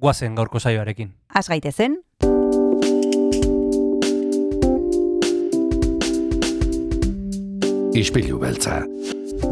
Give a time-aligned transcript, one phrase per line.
[0.00, 1.12] guazen gaurko saioarekin.
[1.34, 2.00] Az gaitezen,
[8.00, 8.84] Ispilu beltza.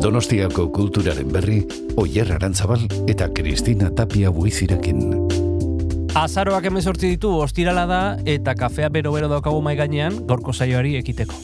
[0.02, 1.58] Donostiako kulturaren berri,
[1.96, 5.02] Oyer Arantzabal eta Kristina Tapia buizirekin.
[6.14, 11.34] Azaroak emezortzi ditu, ostirala da, eta kafea bero-bero daukagu mai gainean, gaurko saioari ekiteko.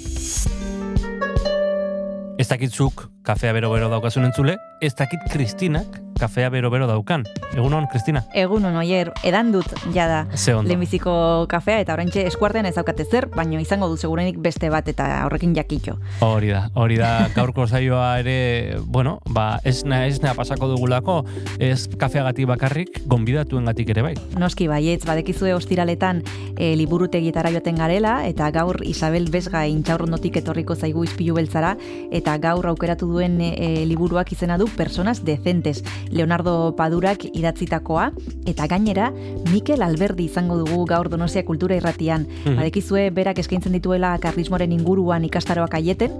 [2.38, 7.24] Ez dakitzuk kafea bero-bero daukazun entzule, ez dakit Kristinak kafea bero-bero daukan.
[7.54, 8.24] Egunon, Kristina?
[8.34, 10.24] egun oier, edan dut jada
[10.66, 15.06] lehenbiziko kafea eta oraintxe eskuartean ez daukate zer, baino izango du segurenik beste bat eta
[15.26, 15.96] horrekin jakitxo.
[16.24, 21.20] Hori da, hori da, gaurko saioa ere, bueno, ba, ez na, ez na pasako dugulako,
[21.62, 24.14] ez kafeagatik bakarrik, gonbidatuen gatik ere bai.
[24.40, 26.22] Noski baietz, badekizue ostiraletan
[26.56, 31.74] e, liburutegietara joaten garela, eta gaur Isabel Besga intxaurrondotik etorriko zaigu izpilu beltzara,
[32.14, 38.10] eta gaur aukeratu duen e, liburuak izena du Personas Decentes, Leonardo Padurak idatzitakoa,
[38.46, 39.10] eta gainera
[39.50, 42.26] Mikel Alberdi izango dugu gaur Donostia Kultura Irratian.
[42.44, 42.56] Mhm.
[42.56, 46.16] Badekizue berak eskaintzen dituela karlismoren inguruan ikastaroak aieten,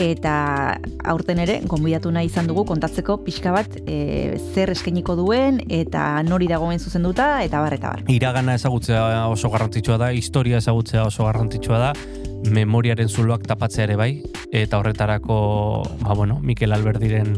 [0.00, 6.22] eta aurten ere, gonbidatu nahi izan dugu kontatzeko pixka bat e, zer eskainiko duen, eta
[6.26, 8.04] nori dagoen zuzenduta, eta bar, eta bar.
[8.12, 11.92] Iragana ezagutzea oso garrantzitsua da, historia ezagutzea oso garrantzitsua da,
[12.50, 15.36] memoriaren zuloak tapatzea ere bai, eta horretarako,
[16.02, 17.34] ba bueno, Mikel Alberdiren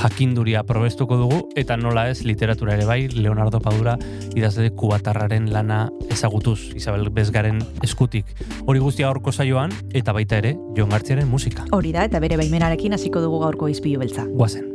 [0.00, 3.96] jakinduria probestuko dugu, eta nola ez literatura ere bai, Leonardo Padura
[4.36, 8.26] idazle kubatarraren lana ezagutuz, Isabel Bezgaren eskutik.
[8.66, 11.66] Hori guztia gaurko saioan, eta baita ere, Jon Gartziaren musika.
[11.72, 14.26] Hori da, eta bere baimenarekin hasiko dugu gaurko izpilu beltza.
[14.28, 14.68] Guazen.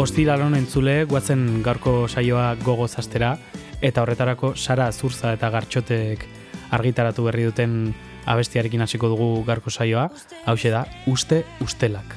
[0.00, 3.34] Ostiral entzule, guatzen gaurko saioa gogoz astera,
[3.82, 6.39] eta horretarako Sara Zurza eta Gartxotek
[6.70, 7.94] argitaratu berri duten
[8.26, 10.10] abestiarekin hasiko dugu gaurko saioa,
[10.46, 12.16] hause da, uste ustelak.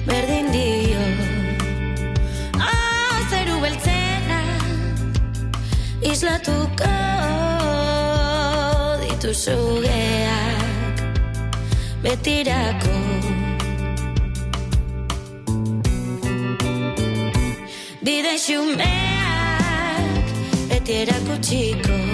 [0.08, 1.04] berdin dio.
[2.68, 4.40] Oh, zeru beltzena
[6.12, 6.94] islatuko
[9.04, 11.04] dituzu geak.
[12.06, 12.96] Betirako
[18.10, 20.14] bide xumeak
[20.70, 22.09] beti erakutsiko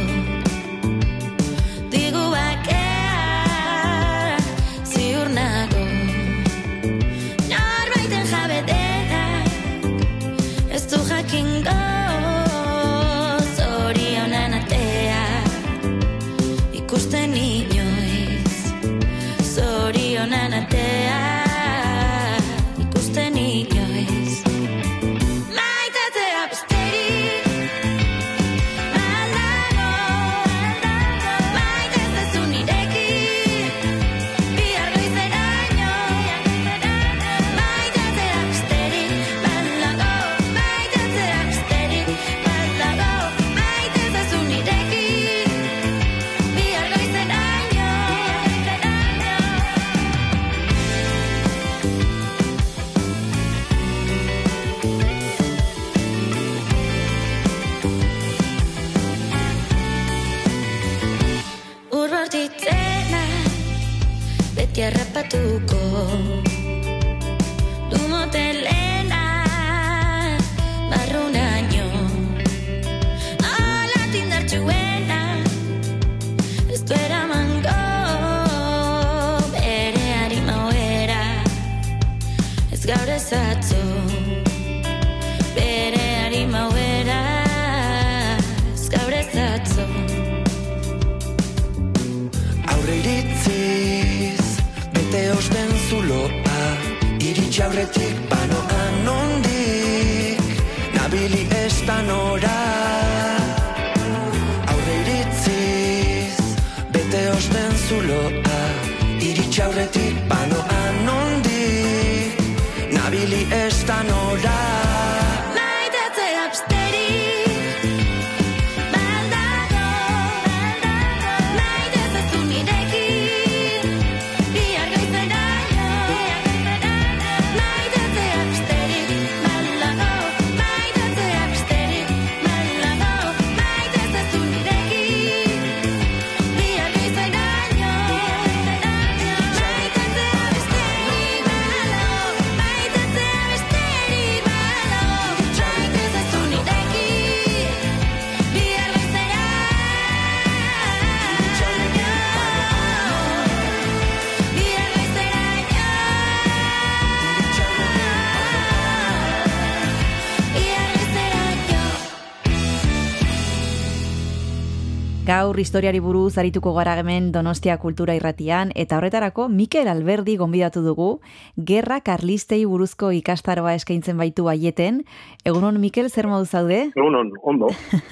[165.56, 171.22] Gaur historiari buruz arituko gara hemen Donostia Kultura Irratian eta horretarako Mikel Alberdi gonbidatu dugu
[171.56, 175.06] Gerra Karlistei buruzko ikastaroa eskaintzen baitu haieten.
[175.48, 176.90] Egunon Mikel zer modu zaude?
[176.92, 177.70] Egunon, ondo.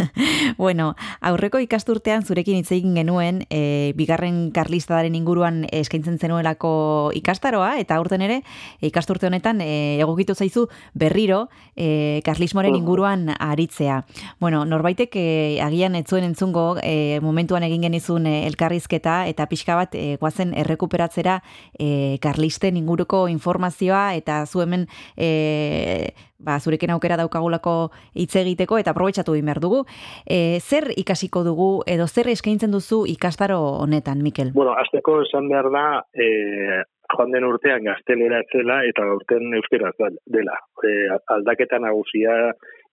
[0.64, 8.00] bueno, aurreko ikasturtean zurekin hitz egin genuen e, bigarren karlistadaren inguruan eskaintzen zenuelako ikastaroa eta
[8.00, 8.40] aurten ere
[8.80, 14.06] ikasturte honetan e, egokitu zaizu berriro e, karlismoren inguruan aritzea.
[14.40, 15.28] Bueno, norbaitek e,
[15.60, 20.54] agian ez zuen entzungo e, momentuan egin genizun e, elkarrizketa eta pixka bat e, guazen
[20.64, 21.40] errekuperatzera
[21.74, 24.86] e, karlisten inguruko informazioa eta zu hemen
[25.18, 26.14] e,
[26.44, 27.76] ba, zureken aukera daukagulako
[28.14, 29.84] hitz egiteko eta aprobetsatu egin behar dugu.
[30.28, 34.52] E, zer ikasiko dugu edo zer eskaintzen duzu ikastaro honetan, Mikel?
[34.54, 36.84] Bueno, azteko esan behar da, e,
[37.14, 39.92] joan den urtean gaztelera etzela eta urten euskera
[40.38, 40.60] dela.
[40.84, 40.94] E,
[41.38, 42.38] aldaketa nagusia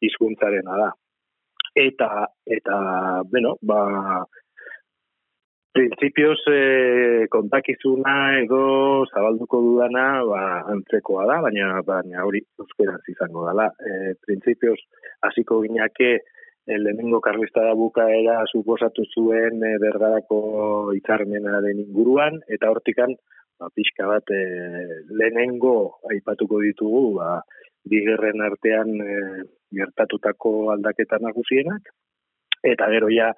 [0.00, 0.90] hizkuntzarena da
[1.74, 2.76] eta eta
[3.30, 4.26] bueno ba
[5.72, 10.42] principios eh, kontakizuna edo zabalduko dudana ba
[10.74, 13.70] antzekoa da baina baina hori euskeraz izango dela.
[13.78, 14.80] Eh principios
[15.22, 16.20] hasiko ginake
[16.66, 23.14] el lehenengo karlista da bukaera suposatu zuen e, bergarako hitzarmenaren inguruan eta hortikan
[23.58, 24.42] ba pixka bat e,
[25.10, 27.40] lehenengo aipatuko ditugu ba
[27.88, 29.16] bigerren artean e,
[29.76, 31.92] gertatutako aldaketa nagusienak,
[32.66, 33.30] eta gero ja,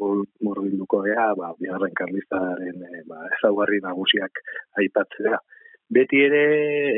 [0.00, 4.40] murbilduko gea, ba, bigarren karlistaren e, ba, ezaugarri nagusiak
[4.80, 5.40] aipatzea.
[5.90, 6.42] Beti ere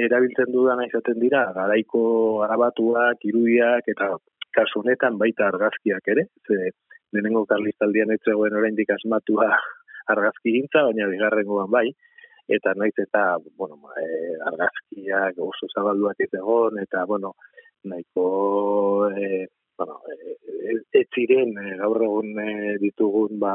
[0.05, 2.05] erabiltzen dudan izaten dira, garaiko
[2.45, 4.13] arabatuak, irudiak, eta
[4.53, 6.73] kasu honetan baita argazkiak ere, ze
[7.13, 9.49] lehenengo karlistaldian etzegoen oraindik asmatua
[10.15, 11.89] argazki gintza, baina bigarrengoan bai,
[12.57, 13.25] eta naiz eta
[13.57, 17.35] bueno, e, argazkiak oso zabalduak ez egon eta bueno,
[17.85, 19.47] nahiko e,
[19.79, 23.55] bueno, e, ziren e, gaur egun e, ditugun ba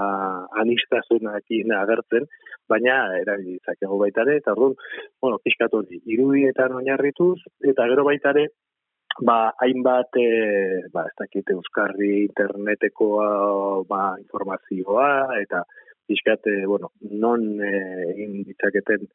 [0.64, 2.28] anistasunekin agertzen,
[2.70, 4.78] baina erabilitzakego baita ere eta orduan,
[5.22, 7.40] bueno, pixkat hori irudietan oinarrituz
[7.74, 8.48] eta gero baita ere
[9.28, 10.28] ba hainbat e,
[10.94, 13.10] ba ez dakite euskarri interneteko
[13.90, 15.10] ba informazioa
[15.42, 15.64] eta
[16.08, 16.92] pixkat, eh, bueno,
[17.24, 19.08] non eh, egin ditzaketen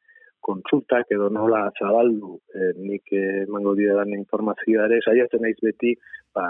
[0.43, 5.95] kontsultak edo nola zabaldu e, nik emango eh, didan informazioa ere saiatzen naiz beti
[6.33, 6.45] ba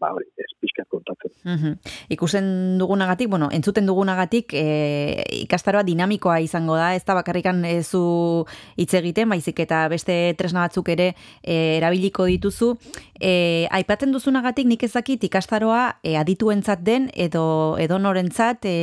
[0.00, 1.32] ba hori ez pizkat kontatzen.
[1.44, 1.74] Mm
[2.14, 8.44] Ikusen dugunagatik, bueno, entzuten dugunagatik e, ikastaroa dinamikoa izango da, ez da bakarrikan zu
[8.76, 12.74] hitz egiten, baizik eta beste tresna batzuk ere e, erabiliko dituzu.
[13.16, 18.76] E, aipatzen duzunagatik nik ezakit ikastaroa e, adituentzat den edo edo norentzat e,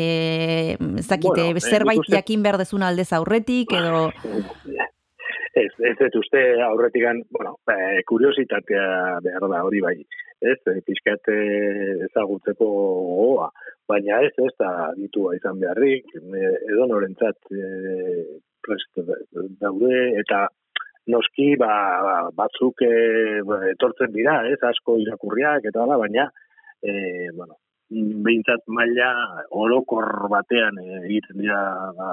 [1.04, 4.10] ezakite bueno, zerbait jakin behar dezuna aldez aurretik edo
[5.54, 7.76] Ez, ez ez uste aurretikan, bueno, ba,
[8.08, 8.86] kuriositatea
[9.26, 9.98] behar da hori bai,
[10.42, 11.28] ez, pixkat
[12.08, 13.50] ezagutzeko goa,
[13.92, 18.40] baina ez, ez da ditua izan beharrik, edo norentzat e,
[19.62, 20.48] daude, eta
[21.12, 21.74] noski ba,
[22.06, 22.94] ba batzuk e,
[23.74, 26.30] etortzen dira, ez, asko irakurriak, eta da, baina,
[26.82, 26.94] e,
[27.36, 27.60] bueno,
[27.92, 29.10] behintzat maila
[29.52, 31.60] orokor batean eh, egiten dira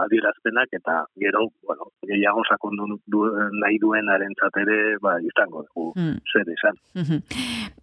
[0.05, 3.25] adierazpenak eta gero, bueno, gehiago sakondu du,
[3.63, 6.17] nahi duen arentzat ere, ba, izango dugu, mm.
[6.33, 6.83] zer esan.
[6.99, 7.23] Mm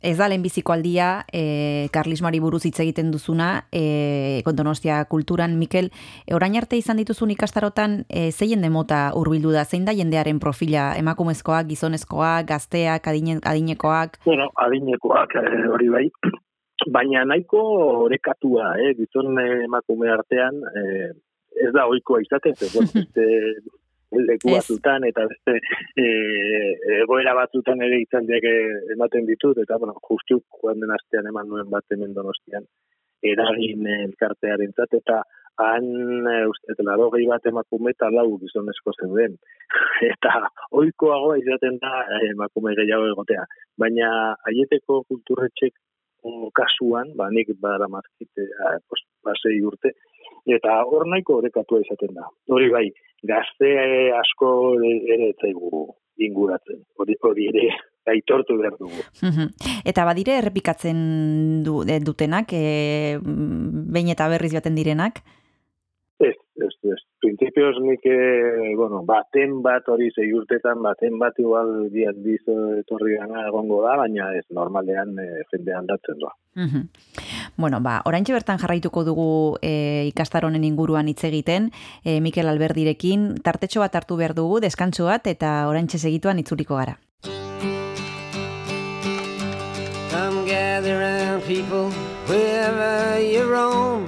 [0.06, 5.90] Ez da lehenbiziko aldia, e, Karlismari buruz hitz egiten duzuna, e, kontonostia kulturan, Mikel,
[6.28, 10.92] e, orain arte izan dituzun ikastarotan, e, zein demota urbildu da, zein da jendearen profila,
[11.02, 14.20] emakumezkoak, gizonezkoak, gazteak, adine, adinekoak?
[14.28, 15.40] Bueno, adinekoak,
[15.74, 16.06] hori bai,
[16.92, 17.62] baina nahiko
[18.06, 21.12] orekatua, eh, gizon emakume artean, eh,
[21.66, 22.92] ez da ohikoa izaten, ze, bueno,
[24.30, 25.56] leku batzutan, eta beste
[26.00, 26.06] e,
[27.02, 28.46] egoera batzutan ere izan diak
[28.96, 32.68] ematen ditut, eta, bueno, justu joan den astean eman nuen bat hemen donostian,
[33.24, 35.22] eragin elkartearen zat, eta
[35.64, 35.88] han,
[36.28, 39.38] e, uste, laro gehi bat emakume eta lau gizonezko zeuden.
[40.12, 40.36] eta
[40.84, 43.48] oikoagoa izaten da emakume gehiago egotea.
[43.80, 44.10] Baina
[44.52, 45.76] aieteko kulturretxek
[46.58, 48.48] kasuan, ba, nik bada mazkite,
[48.90, 49.94] pues, basei urte,
[50.58, 52.28] eta hor nahiko horrekatua izaten da.
[52.54, 52.86] Hori bai,
[53.26, 53.72] gazte
[54.20, 54.50] asko
[54.86, 55.86] ere etzaigu
[56.26, 57.70] inguratzen, hori, hori ere
[58.12, 59.06] aitortu behar dugu.
[59.86, 61.00] Eta badire errepikatzen
[61.66, 65.24] du, eh, dutenak, e, behin eta berriz joaten direnak?
[66.18, 67.02] Ez, ez, ez.
[67.20, 73.18] Principios nik, eh, bueno, baten bat hori zei urtetan, baten bat igual diat bizo etorri
[73.20, 76.32] gana egongo da, baina ez normalean e, jende handatzen doa.
[77.60, 79.28] Bueno, ba, oraintxe bertan jarraituko dugu
[79.60, 81.72] e, ikastaronen inguruan hitz egiten,
[82.06, 86.96] e, Mikel Alberdirekin, tartetxo bat hartu behar dugu, deskantxo bat, eta oraintxe segituan itzuliko gara.
[90.16, 91.92] Come gather around people
[92.30, 94.08] wherever you roam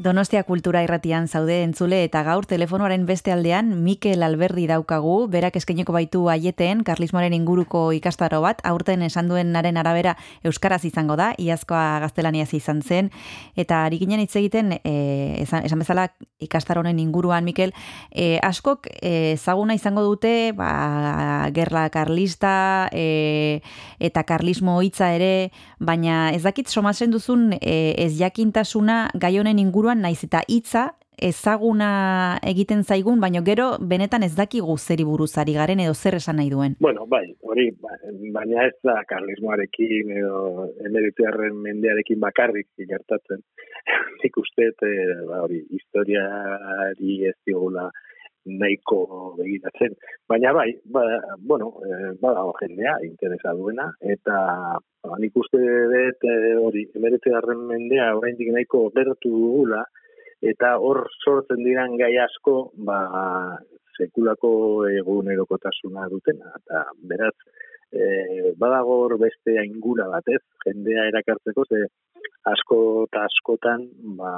[0.00, 5.92] Donostia Kultura Irratian zaude entzule eta gaur telefonoaren beste aldean Mikel Alberdi daukagu, berak eskaineko
[5.92, 12.48] baitu aieten karlismoaren inguruko ikastaro bat, aurten esan duenaren arabera euskaraz izango da, iazkoa gaztelaniaz
[12.56, 13.10] izan zen.
[13.60, 14.94] Eta ari ginen hitz egiten e,
[15.42, 16.06] esan, esan bezala
[16.40, 17.74] ikastaro honen inguruan Mikel,
[18.08, 23.60] e, askok e, ezaguna izango dute, ba, gerla karlista e,
[24.00, 30.02] eta karlismo hitza ere, baina ez dakit somatzen duzun e, ez jakintasuna gai honen inguruan
[30.04, 35.80] naiz eta hitza ezaguna egiten zaigun, baina gero benetan ez dakigu zeri buruz ari garen
[35.84, 36.76] edo zer esan nahi duen.
[36.80, 37.92] Bueno, bai, hori, ba,
[38.36, 43.42] baina ez da karlismoarekin edo emeritzearen mendearekin bakarrik gertatzen.
[44.22, 44.94] Nik uste, e,
[45.28, 47.90] ba, hori, historiari ez digula
[48.46, 49.94] nahiko begiratzen.
[50.28, 51.02] Baina bai, ba,
[51.38, 54.36] bueno, e, badago jendea interesa duena, eta
[55.04, 59.84] ba, nik uste dut e, hori, emeritzearen mendea oraindik nahiko gertu dugula,
[60.40, 63.00] eta hor sortzen diran gai asko, ba,
[63.98, 64.52] sekulako
[64.88, 67.34] egunerokotasuna dutena, eta beraz,
[67.92, 71.84] e, badago hor beste aingura batez, jendea erakartzeko, ze
[72.48, 72.78] asko
[73.08, 73.84] eta askotan,
[74.16, 74.32] ba,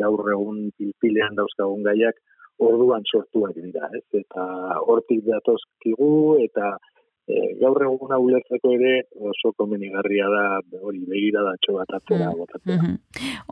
[0.00, 2.16] gaur egun pilpilean dauzkagun gaiak,
[2.58, 4.04] orduan sortuak dira, ez?
[4.22, 4.44] Eta
[4.86, 6.76] hortik datozkigu, eta
[7.26, 8.94] e, gaur egun ulertzeko ere
[9.30, 10.44] oso komenigarria da
[10.82, 12.38] hori begira da bat atzera mm.
[12.38, 12.82] botatzea.
[12.82, 12.96] Mm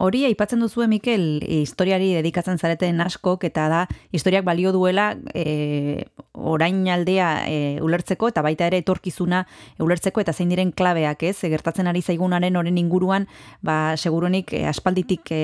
[0.05, 6.05] Hori aipatzen duzu Mikel, historiari dedikatzen zareten askok eta da historiak balio duela e,
[6.35, 9.45] orain aldea e, ulertzeko eta baita ere etorkizuna
[9.79, 11.37] ulertzeko eta zein diren klabeak, ez?
[11.45, 13.29] E, gertatzen ari zaigunaren oren inguruan,
[13.63, 15.41] ba segurunik e, aspalditik e,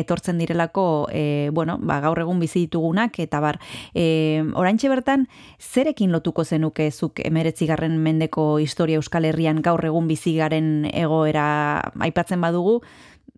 [0.00, 3.60] etortzen direlako e, bueno, ba, gaur egun bizi ditugunak eta bar,
[3.94, 5.28] e, oraintxe bertan
[5.60, 12.40] zerekin lotuko zenuke zuk 19 emeretzigarren mendeko historia Euskal Herrian gaur egun bizigaren egoera aipatzen
[12.40, 12.80] badugu,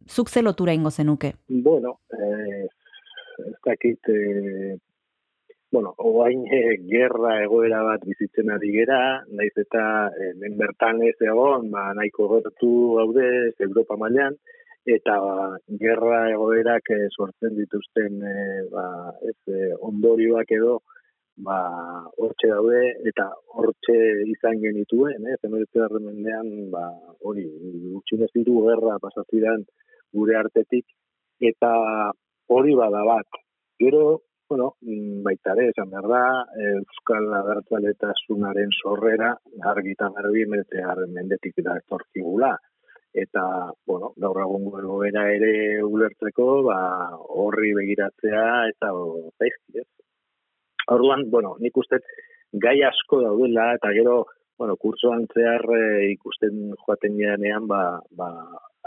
[0.08, 1.34] zuk ze lotura ingo zenuke?
[1.48, 2.66] Bueno, eh,
[3.46, 4.78] ez dakit, eh,
[5.70, 11.16] bueno, oain eh, gerra egoera bat bizitzen ari gera, naiz eta eh, men bertan ez
[11.20, 14.36] egon, ba, nahiko gertu gaude Europa mailan
[14.86, 20.82] eta ba, gerra egoerak eh, sortzen dituzten eh, ba, ez, eh, ondorioak edo,
[21.36, 21.56] ba,
[22.16, 23.96] hortxe daude, eta hortxe
[24.32, 25.36] izan genituen, eh?
[25.42, 26.86] zemeretze mendean, ba,
[27.20, 27.44] hori,
[27.98, 29.64] utxinez diru gerra pasazidan
[30.16, 30.86] gure artetik,
[31.40, 31.72] eta
[32.48, 33.42] hori bada bat.
[33.82, 34.70] Gero, bueno,
[35.26, 36.22] baita ere, esan behar da,
[36.70, 39.34] Euskal Abertzaletasunaren sorrera,
[39.72, 42.54] argitan garbi, meretzearen mendetik da etorkigula.
[43.16, 43.42] Eta,
[43.88, 46.78] bueno, gaur egun egoera ere ulertzeko, ba,
[47.42, 49.88] horri begiratzea, eta zaizki, ez?
[50.92, 51.98] Orduan, bueno, nik uste
[52.52, 54.26] gai asko daudela, eta gero,
[54.58, 58.30] bueno, kursoan zehar e, ikusten joaten janean, ba, ba,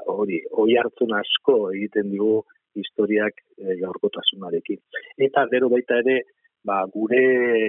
[0.07, 2.39] hori, hori hartzun asko egiten digu
[2.79, 4.79] historiak e, gaurkotasunarekin.
[5.27, 6.21] Eta gero baita ere,
[6.65, 7.21] ba, gure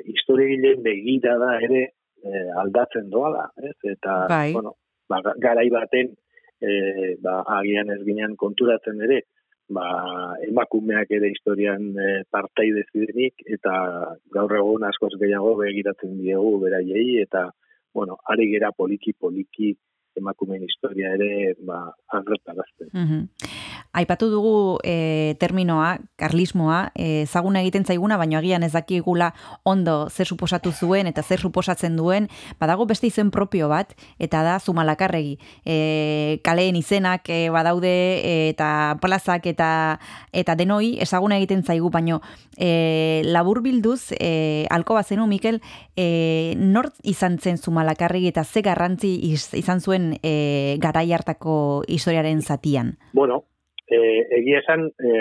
[0.07, 1.83] historiegileen begira da ere
[2.23, 3.77] e, aldatzen doala, ez?
[3.97, 4.53] Eta, Bai.
[4.55, 4.77] bueno,
[5.11, 6.15] ba, ga- garai baten,
[6.63, 6.71] e,
[7.25, 9.25] ba, agian ez ginean konturatzen ere,
[9.71, 9.87] ba,
[10.49, 13.75] emakumeak ere historian e, partaide zirenik, eta
[14.35, 17.47] gaur egun askoz gehiago begiratzen diegu beraiei, eta,
[17.95, 19.75] bueno, ari gera poliki-poliki
[20.19, 21.85] emakumeen historia ere, ba,
[22.21, 22.91] agertarazten.
[22.93, 23.27] Mhm.
[23.93, 29.33] Aipatu dugu e, terminoa, karlismoa, e, ezaguna egiten zaiguna, baina agian ez dakigula
[29.67, 32.29] ondo zer suposatu zuen eta zer suposatzen duen,
[32.61, 35.41] badago beste izen propio bat, eta da Zumalakarregi.
[35.67, 37.91] E, kaleen izenak e, badaude
[38.53, 39.99] eta plazak eta
[40.31, 42.21] eta denoi ezaguna egiten zaigu, baino
[42.57, 45.59] e, labur bilduz, e, alko bazenu, Mikel,
[45.97, 52.43] e, nort izan zen Zumalakarregi eta ze garrantzi iz, izan zuen e, garai hartako historiaren
[52.43, 52.95] zatian?
[53.13, 53.45] Bueno,
[53.91, 53.99] e,
[54.39, 55.13] egia esan, e,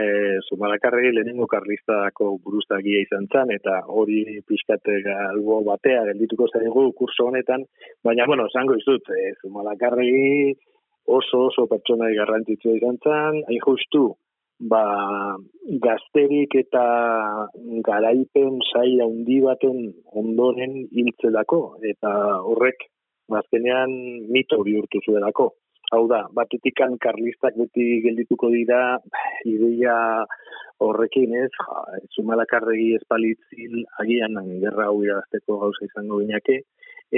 [0.48, 7.66] Zumalakarregi lehenengo karlistako buruzagia izan zen, eta hori pixkate galbo batea geldituko zaigu kurso honetan,
[8.06, 10.56] baina, bueno, esango izut, e, Zumalakarregi
[11.20, 14.04] oso oso pertsonai garrantzitsua izan zen, hain justu,
[14.60, 14.84] ba,
[15.86, 16.84] gazterik eta
[17.88, 19.82] garaipen sail handi baten
[20.22, 21.62] ondoren hiltzelako,
[21.94, 22.14] eta
[22.52, 22.86] horrek,
[23.30, 23.92] bazkenean
[24.34, 25.54] mito bihurtu zuelako.
[25.96, 29.00] Hau da, batetikan karlistak beti geldituko dira
[29.50, 29.96] ideia
[30.86, 31.80] horrekin ez, ja,
[32.16, 36.60] zumalakarregi espalitzil agian gerra hau irabazteko gauza izango gineke,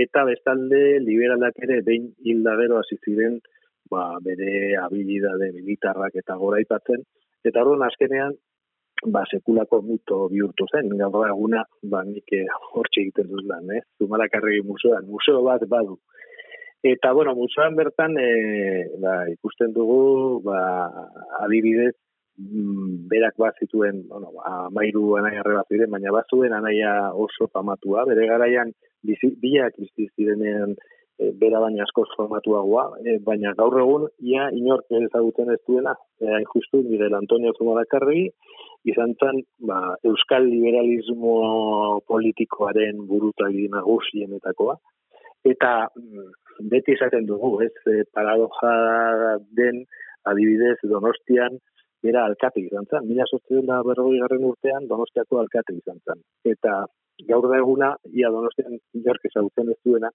[0.03, 2.97] eta bestalde liberalak ere behin hilda gero hasi
[3.91, 7.03] ba, bere habilidade militarrak eta goraipatzen,
[7.43, 8.37] eta orduan azkenean
[9.05, 13.81] ba, sekulako mito bihurtu zen, gaur eguna, ba, nik eh, hortxe egiten dut lan, eh?
[13.99, 15.97] Zumalakarregi museoan, museo bat badu.
[16.83, 20.61] Eta, bueno, museoan bertan, e, ba, ikusten dugu, ba,
[21.45, 21.93] adibidez,
[22.41, 27.45] mm, berak bat zituen, bueno, ba, mairu anaia bat ziren, baina bat zuen anaia oso
[27.53, 28.73] famatua, bere garaian,
[29.05, 30.73] bizi, biak bizi zirenean,
[31.21, 36.31] e, bera baina askoz famatuagoa, e, baina gaur egun, ia inork ezagutzen ez duena, e,
[36.33, 38.31] hain justu, Miguel Antonio Zumalakarregi,
[38.89, 41.35] izan zen, ba, euskal liberalismo
[42.09, 44.79] politikoaren burutagi nagusienetakoa,
[45.47, 46.29] eta mm,
[46.71, 47.73] beti esaten dugu, ez,
[48.13, 48.73] paradoja
[49.57, 49.83] den
[50.29, 51.57] adibidez Donostian
[52.03, 53.07] bera alkate izan zen.
[53.09, 56.21] Mila sortzen da berroi garren urtean Donostiako alkate izan zen.
[56.53, 56.85] Eta
[57.27, 60.09] gaur da eguna, ia Donostian jork ezagutzen ez duena,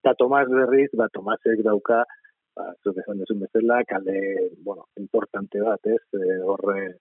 [0.00, 2.02] eta Tomas berriz, ba, Tomasek dauka,
[2.56, 4.18] ba, zuk esan duzun bezala, kale,
[4.64, 6.02] bueno, importante bat, ez,
[6.52, 6.94] horre,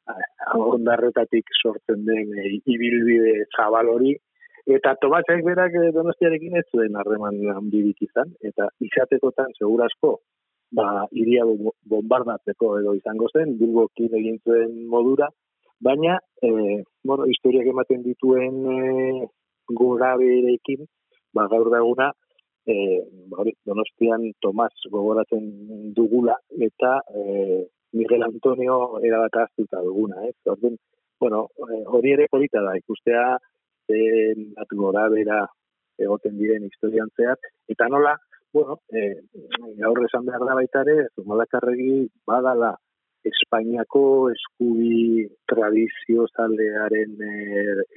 [0.58, 4.16] ondarretatik sortzen den e, ibilbide zabal hori,
[4.68, 10.18] Eta Tomasek berak eh, donostiarekin ez zuen harreman handirik izan, eta izatekotan segurasko,
[10.76, 15.30] ba, iria bo- bombardatzeko edo izango zen, bilbokin egin zuen modura,
[15.80, 19.28] baina, e, bueno, historiak ematen dituen e,
[19.72, 20.84] gora berekin,
[21.34, 22.12] ba, gaur da eguna,
[22.68, 22.76] e,
[23.32, 25.48] ba, hori, donostian Tomas gogoratzen
[25.96, 26.36] dugula,
[26.70, 30.36] eta e, Miguel Antonio erabat duguna, ez?
[30.46, 30.76] Orduan,
[31.20, 33.38] bueno, eh, hori ere polita da, ikustea,
[33.88, 35.46] zen bat gora bera
[35.98, 37.38] egoten diren historian zehar,
[37.72, 38.16] eta nola,
[38.54, 39.08] bueno, e,
[39.82, 42.76] gaur esan behar da baita ere, Zumalakarregi badala
[43.28, 47.34] Espainiako eskubi tradizio zalearen e,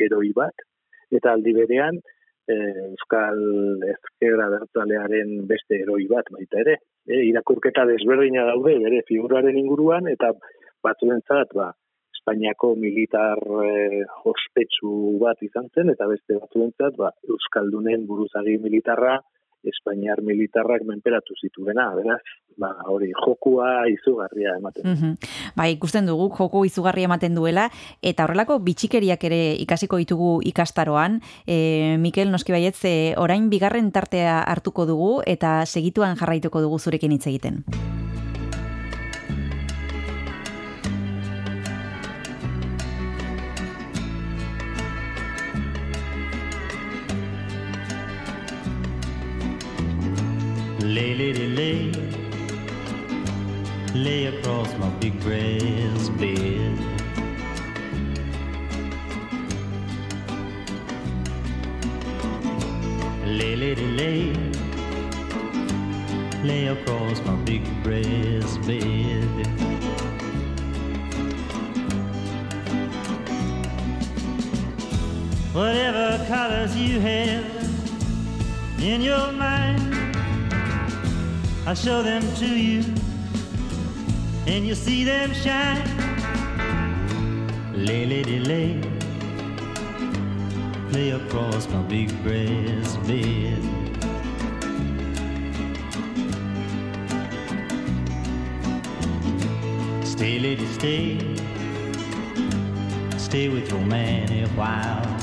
[0.07, 0.65] eroi bat,
[1.13, 2.01] eta aldi berean,
[2.49, 3.43] e, Euskal
[3.93, 6.79] Ezkerra bertzalearen beste eroi bat baita ere.
[7.07, 10.33] E, irakurketa desberdina daude bere figuraren inguruan, eta
[10.87, 11.71] batzuentzat, ba,
[12.21, 19.19] Espainiako militar e, ospetsu bat izan zen, eta beste batzuentzat, ba, Euskaldunen buruzagi militarra,
[19.61, 22.21] Espainiar militarrak menperatu zituena, beraz,
[22.57, 24.87] ba, hori jokua izugarria ematen.
[24.89, 25.17] Mhm.
[25.57, 27.69] Bai, ikusten dugu joko izugarri ematen duela
[28.01, 31.21] eta horrelako bitxikeriak ere ikasiko ditugu ikastaroan.
[31.47, 37.13] E, Mikel noski baietz, e, orain bigarren tartea hartuko dugu eta segituan jarraituko dugu zurekin
[37.13, 37.65] hitz egiten.
[51.33, 51.93] Lady, lay,
[53.95, 56.79] lay across my big breast bed.
[63.27, 64.33] Lay, lady, lay,
[66.43, 69.47] lay across my big breast bed.
[75.53, 77.45] Whatever colors you have
[78.81, 80.00] in your mind.
[81.67, 82.83] I'll show them to you,
[84.47, 85.87] and you'll see them shine.
[87.75, 88.81] Lay, lady, lay,
[90.91, 93.63] lay across my big breast bed.
[100.05, 101.37] Stay, lady, stay,
[103.19, 105.20] stay with your man a while.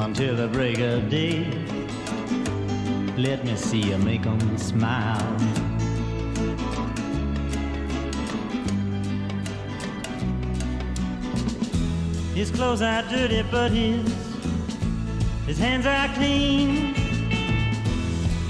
[0.00, 1.44] Until the break of day.
[3.18, 5.36] Let me see you make 'em smile.
[12.34, 14.08] His clothes are dirty, but his
[15.46, 16.94] his hands are clean.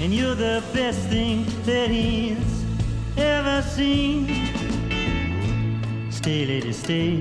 [0.01, 2.63] And you're the best thing that he's
[3.17, 4.19] ever seen.
[6.09, 7.11] Stay, lady, stay.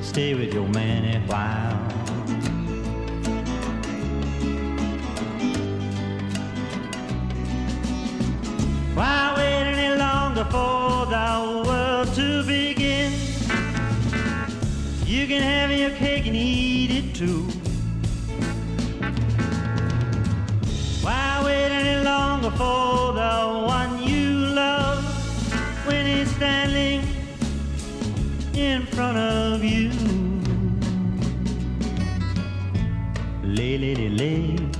[0.00, 1.79] Stay with your man a while.
[10.50, 13.12] For the world to begin?
[15.06, 17.42] You can have your cake and eat it too.
[21.04, 24.30] Why wait any longer for the one you
[24.62, 25.04] love
[25.86, 27.02] when he's standing
[28.54, 29.90] in front of you?
[33.44, 34.70] Lay, lady, lay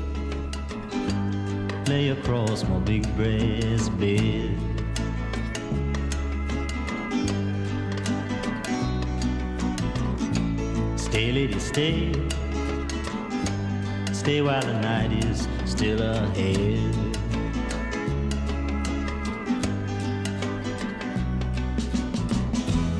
[1.91, 4.50] lay across my big breast bed.
[11.31, 12.13] Stay, lady, stay.
[14.13, 16.93] Stay while the night is still ahead.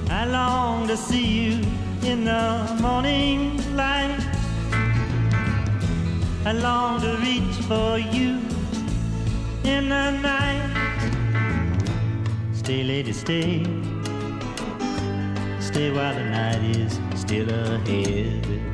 [0.09, 1.67] I long to see you
[2.05, 4.21] in the morning light.
[6.45, 8.39] I long to reach for you
[9.65, 10.71] in the night.
[12.53, 13.65] Stay, lady, stay.
[15.59, 18.70] Stay while the night is still ahead.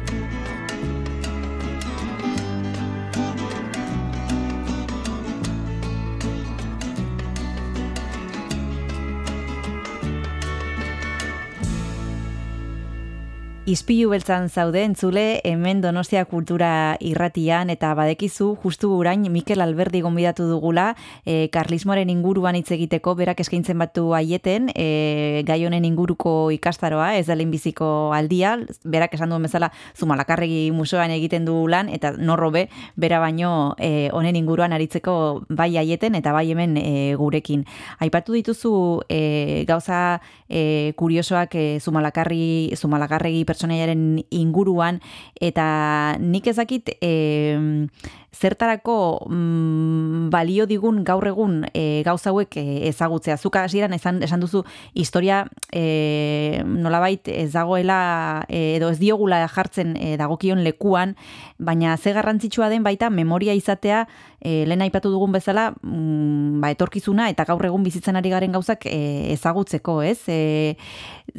[13.77, 20.47] Ispilu beltzan zaude entzule hemen Donostia Kultura irratian eta badekizu justu urain Mikel Alberdi gonbidatu
[20.49, 20.87] dugula
[21.27, 27.27] e, karlismoaren inguruan hitz egiteko berak eskaintzen batu haieten e, gai honen inguruko ikastaroa ez
[27.27, 33.21] da lehenbiziko aldia berak esan duen bezala Zumalakarregi museoan egiten du lan eta norrobe bera
[33.21, 35.19] baino e, honen inguruan aritzeko
[35.51, 37.67] bai haieten eta bai hemen e, gurekin.
[38.01, 38.73] Aipatu dituzu
[39.11, 45.01] e, gauza e, kuriosoak e, Zumalakarri Zumalakarregi pertsonaiaren inguruan
[45.41, 47.89] eta nik ezakit e,
[48.37, 53.37] zertarako mm, balio digun gaur egun e, gauza hauek e, ezagutzea.
[53.39, 59.97] Zuka hasieran esan, esan duzu historia e, nolabait ez dagoela e, edo ez diogula jartzen
[59.97, 61.17] e, dagokion lekuan,
[61.59, 64.07] baina ze garrantzitsua den baita memoria izatea
[64.41, 68.87] e, lehen aipatu dugun bezala mm, ba, etorkizuna eta gaur egun bizitzen ari garen gauzak
[68.87, 70.21] e, ezagutzeko, ez?
[70.29, 70.77] E,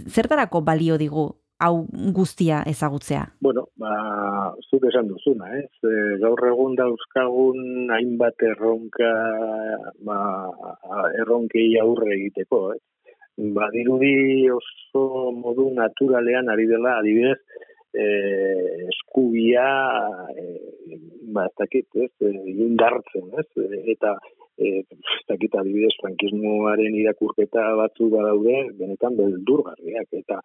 [0.09, 3.23] zertarako balio digu hau guztia ezagutzea?
[3.41, 3.93] Bueno, ba,
[4.69, 5.69] zuk esan duzuna, ez?
[5.81, 9.11] E, gaur egun dauzkagun hainbat erronka,
[10.05, 10.19] ba,
[11.23, 12.83] erronkei aurre egiteko, ez?
[13.57, 17.39] Ba, dirudi oso modu naturalean ari dela, adibidez,
[17.93, 18.07] e,
[18.93, 19.67] eskubia,
[20.33, 20.99] e,
[21.33, 22.11] ba, ez dakit, ez?
[22.21, 22.33] E,
[22.67, 23.49] indartzen, ez?
[23.95, 24.13] Eta,
[24.57, 30.41] e, ez dakit, adibidez, frankismoaren irakurketa batzu badaude, benetan beldurgarriak, eta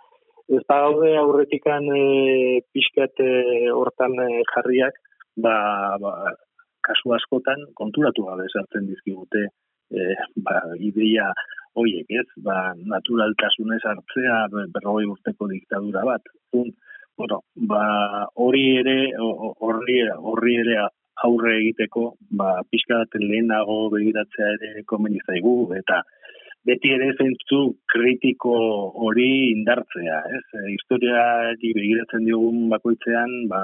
[0.48, 3.33] ez da gaude aurretikan e, pixkat e,
[3.72, 4.98] hortan e, jarriak,
[5.37, 5.55] ba,
[6.02, 6.12] ba,
[6.83, 11.31] kasu askotan konturatu gabe sartzen dizkigute e, ba, ideia
[11.78, 12.28] hoiek, ez?
[12.44, 16.33] Ba, naturaltasunez hartzea be- berrogei urteko diktadura bat.
[16.59, 16.72] Un,
[17.16, 17.85] bueno, ba,
[18.40, 20.81] hori ere horri horri ere
[21.22, 26.02] aurre egiteko, ba, pixka bat lehenago begiratzea ere komeni zaigu eta
[26.68, 27.61] beti ere zentzu
[27.92, 28.55] kritiko
[29.07, 30.44] hori indartzea, ez?
[30.59, 33.62] E, historiari begiratzen diogun bakoitzean, ba,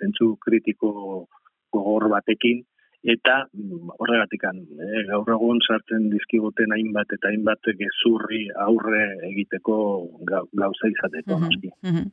[0.00, 0.90] zentzu kritiko
[1.72, 2.64] gogor batekin,
[3.02, 9.78] eta mm, horregatikan, e, gaur egun sartzen dizkiguten hainbat eta hainbat gezurri aurre egiteko
[10.28, 11.70] gau- gauza izateko, noski.
[11.82, 12.10] mhm.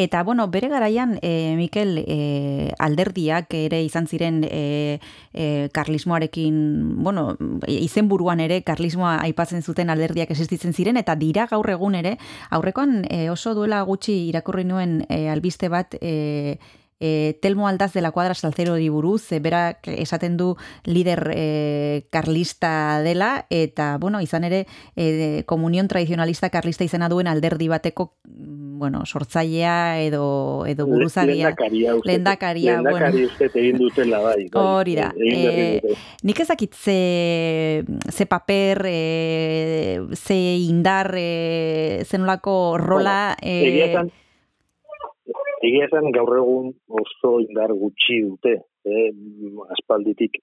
[0.00, 4.98] Eta, bueno, bere garaian, e, Mikel, e, alderdiak ere izan ziren e,
[5.34, 11.98] e, karlismoarekin, bueno, izenburuan ere karlismoa aipatzen zuten alderdiak existitzen ziren, eta dira gaur egun
[11.98, 12.16] ere,
[12.50, 16.56] aurrekoan e, oso duela gutxi irakurri nuen e, albiste bat, e,
[17.00, 22.06] e, Telmo Aldaz de la Cuadra Salcero di buruz, e, berak esaten du lider e,
[22.10, 28.78] karlista dela, eta, bueno, izan ere, e, komunion tradizionalista karlista izena duen alderdi bateko mm,
[28.80, 31.34] bueno, sortzailea edo edo buruzagia.
[31.34, 32.08] Lehendakaria uste.
[32.08, 33.60] Lehendakaria, Lehendakari bueno.
[33.60, 34.48] egin dutela bai.
[34.48, 34.62] bai.
[34.62, 35.10] Hori da.
[35.20, 35.98] Eh, dute.
[36.22, 43.36] Nik ezakit ze, ze paper, e, ze indar, e, zenolako rola...
[43.42, 44.10] Bueno, e,
[45.66, 46.70] egia esan gaur egun
[47.02, 48.54] oso indar gutxi dute,
[48.86, 49.10] eh,
[49.76, 50.40] aspalditik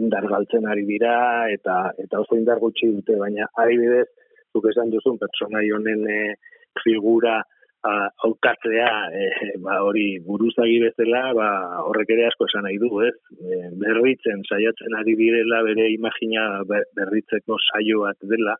[0.00, 1.14] indar galtzen ari dira
[1.54, 4.08] eta eta oso indar gutxi dute, baina adibidez,
[4.52, 6.34] zuk esan duzun pertsonai honen eh,
[6.82, 7.40] figura
[7.82, 7.92] a,
[8.24, 11.48] hautatzea eh, ba, hori buruzagi bezala, ba,
[11.86, 13.14] horrek ere asko esan nahi du, ez?
[13.38, 18.56] Eh, berritzen, saiatzen ari direla bere imagina be- berritzeko saio bat dela,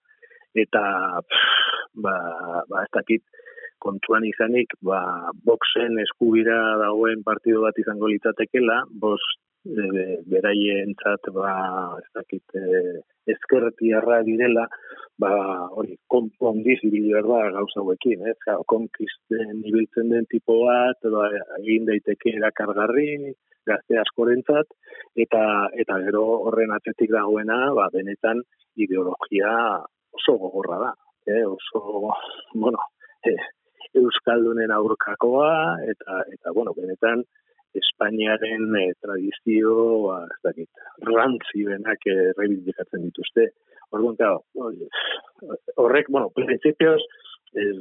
[0.65, 0.83] eta
[1.27, 2.17] pff, ba,
[2.71, 3.23] ba ez dakit
[3.83, 5.01] kontuan izanik, ba,
[5.47, 9.21] boxen eskubira dagoen partido bat izango litzatekela, bos
[9.65, 11.53] e, beraientzat ba,
[12.01, 12.65] ez dakit e,
[13.35, 14.67] ezkertiarra direla,
[15.21, 15.33] ba,
[15.77, 18.39] hori, konpondiz ibili behar gauza hauekin, ez?
[18.47, 21.29] Ja, konkisten ibiltzen den tipo bat, ba,
[21.61, 23.35] egin daiteke erakargarri,
[23.69, 24.73] gazte askorentzat,
[25.25, 25.43] eta,
[25.83, 28.43] eta gero horren atzetik dagoena, ba, benetan
[28.81, 29.53] ideologia
[30.17, 30.93] oso gogorra da,
[31.27, 31.45] eh?
[31.47, 31.83] oso,
[32.55, 32.79] bueno,
[33.29, 33.37] eh,
[33.99, 35.53] Euskaldunen aurkakoa,
[35.91, 37.25] eta, eta bueno, benetan,
[37.75, 39.75] Espainiaren eh, tradizio,
[40.09, 40.69] ba, ez dakit,
[41.07, 42.33] rantzi benak eh,
[43.05, 43.51] dituzte.
[43.91, 44.43] Orduan, claro,
[45.77, 47.03] horrek, bueno, principios,
[47.55, 47.77] ez,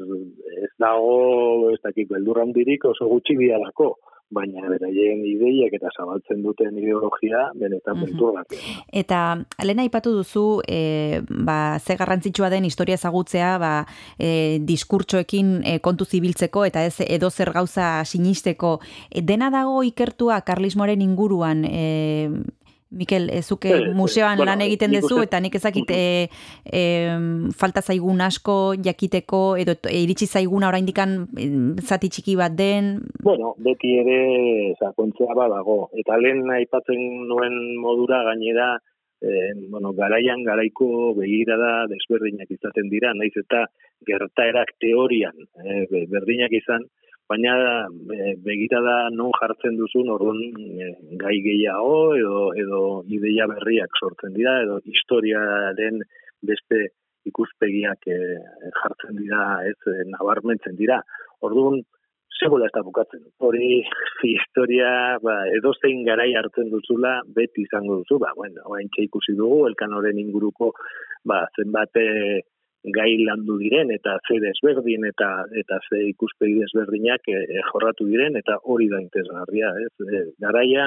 [0.64, 3.96] ez dago, ez dakit, beldurra handirik oso gutxi bialako,
[4.30, 8.06] baina beraien ideiak eta zabaltzen duten ideologia benetan Mhm.
[8.06, 8.60] beldurgarria.
[8.92, 13.86] Eta lehen aipatu duzu, e, ba, ze garrantzitsua den historia ezagutzea, ba,
[14.20, 18.80] e, diskurtsoekin e, kontu zibiltzeko eta ez edo zer gauza sinisteko.
[19.10, 22.30] E, dena dago ikertua karlismoaren inguruan, e,
[22.92, 26.30] Mikel, e, zuke Eh, museoan bueno, lan egiten duzu eta nik ezakit e,
[26.66, 26.82] e,
[27.56, 31.28] falta zaigun asko jakiteko edo e, iritsi zaiguna oraindikan
[31.86, 35.90] zati txiki bat den, Bueno, beti ere sakontzea badago.
[35.94, 38.80] Eta lehen aipatzen nuen modura gainera,
[39.22, 43.66] eh, bueno, garaian garaiko begirada desberdinak izaten dira, naiz eta
[44.08, 46.88] gertaerak teorian eh, be- berdinak izan,
[47.30, 47.54] baina
[48.16, 52.82] eh, begirada non jartzen duzun orduan eh, gai gehiago edo, edo
[53.18, 56.02] ideia berriak sortzen dira, edo historiaren
[56.42, 56.88] beste
[57.30, 58.40] ikuspegiak eh,
[58.82, 61.02] jartzen dira, ez eh, nabarmentzen dira.
[61.46, 61.82] Orduan,
[62.40, 63.26] Segola ez da bukatzen.
[63.44, 63.82] Hori
[64.34, 64.92] historia,
[65.24, 70.72] ba, edozein garai hartzen duzula, beti izango duzu, ba, bueno, orain ikusi dugu, elkanoren inguruko,
[71.28, 72.40] ba, zenbat eh,
[72.84, 75.30] gai landu diren, eta ze desberdin, eta
[75.62, 79.92] eta ze ikuspegi desberdinak eh, eh, jorratu diren, eta hori da interesgarria, ez?
[80.08, 80.86] Eh, garaia,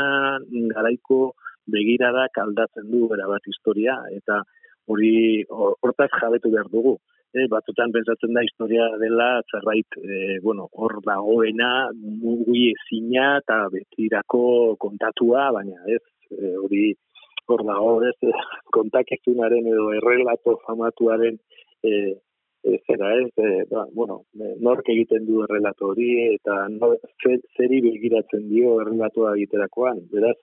[0.74, 1.34] garaiko
[1.66, 4.42] begiradak aldatzen du bera bat historia, eta
[4.88, 6.96] hori hor- hortaz jabetu behar dugu
[7.34, 14.76] eh, batzutan pentsatzen da historia dela zerbait eh, bueno, hor dagoena mugi ezina eta betirako
[14.78, 16.02] kontatua, baina ez
[16.64, 16.94] hori
[17.46, 18.16] hor dago ez
[18.76, 21.38] kontakizunaren edo errelato famatuaren
[21.82, 22.14] eh,
[22.64, 24.22] eh, zera ez, eh, ba, bueno,
[24.66, 30.36] nork egiten du errelato hori eta no, zer, zeri begiratzen dio errelatoa egiterakoan, beraz,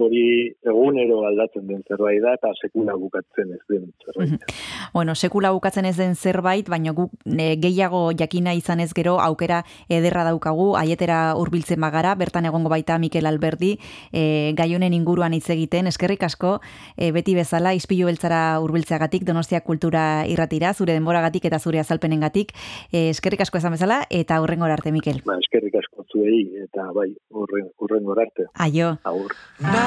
[0.00, 4.54] hori egunero aldatzen den zerbait da eta sekula bukatzen ez den zerbait.
[4.92, 9.62] Bueno, sekula bukatzen ez den zerbait, baina guk e, gehiago jakina izan ez gero aukera
[9.88, 13.76] ederra daukagu, aietera hurbiltzen bagara, bertan egongo baita Mikel Alberdi,
[14.12, 16.58] e, gai honen inguruan hitz egiten, eskerrik asko,
[16.96, 22.54] e, beti bezala, izpilu beltzara hurbiltzeagatik, donostia kultura irratira, zure denboragatik eta zure azalpenengatik,
[22.92, 25.22] e, eskerrik asko esan bezala, eta hurrengora arte, Mikel.
[25.26, 28.48] Ba, eskerrik asko zuei, eta bai, hurren, hurrengora arte.
[28.54, 28.96] Aio.
[29.04, 29.36] Agur.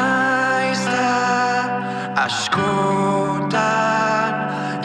[0.01, 1.13] Naiz da
[2.25, 3.53] askotan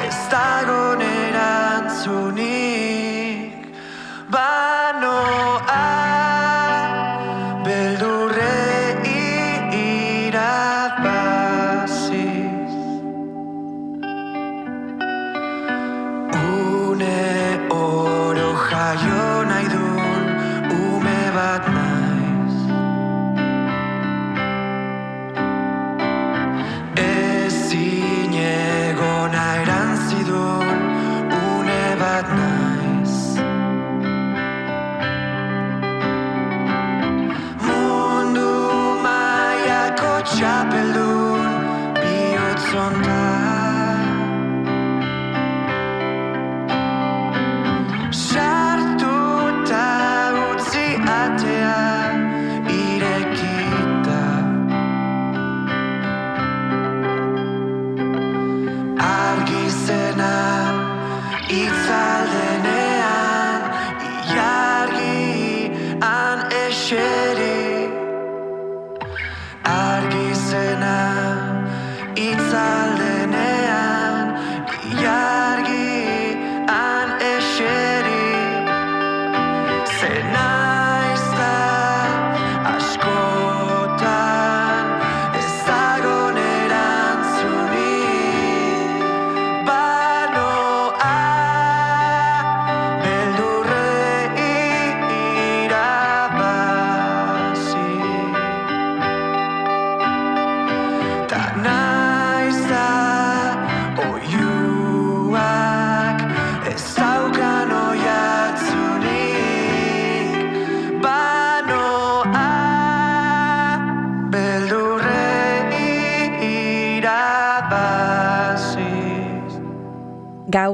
[0.07, 2.43] ez dagon erantzunik.
[4.35, 5.76] Banoa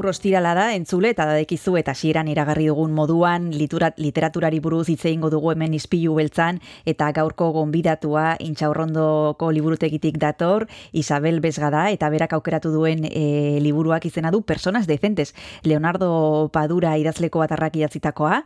[0.03, 5.05] Gaur ostirala da, entzule eta dadekizu eta hasieran iragarri dugun moduan liturat, literaturari buruz hitz
[5.05, 6.59] egingo dugu hemen izpilu beltzan
[6.91, 14.35] eta gaurko gonbidatua intxaurrondoko liburutegitik dator Isabel Besgada eta berak aukeratu duen e, liburuak izena
[14.35, 15.37] du Personas Decentes.
[15.63, 18.43] Leonardo Padura idazleko batarrak idatzitakoa.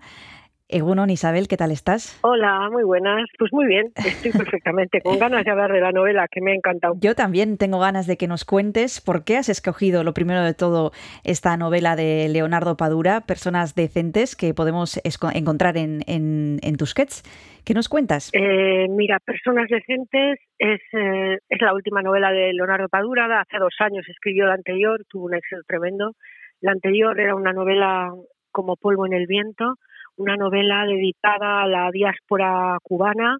[0.68, 2.18] Egunon, Isabel, ¿qué tal estás?
[2.22, 3.28] Hola, muy buenas.
[3.38, 6.54] Pues muy bien, estoy perfectamente con ganas de hablar de la novela que me ha
[6.54, 6.94] encantado.
[7.00, 10.54] Yo también tengo ganas de que nos cuentes por qué has escogido, lo primero de
[10.54, 10.90] todo,
[11.22, 17.22] esta novela de Leonardo Padura, Personas Decentes, que podemos encontrar en, en, en Tusquets.
[17.64, 18.30] ¿Qué nos cuentas?
[18.32, 23.40] Eh, mira, Personas Decentes es, eh, es la última novela de Leonardo Padura.
[23.40, 26.12] Hace dos años escribió la anterior, tuvo un éxito tremendo.
[26.60, 28.12] La anterior era una novela
[28.50, 29.74] como polvo en el viento,
[30.16, 33.38] una novela dedicada a la diáspora cubana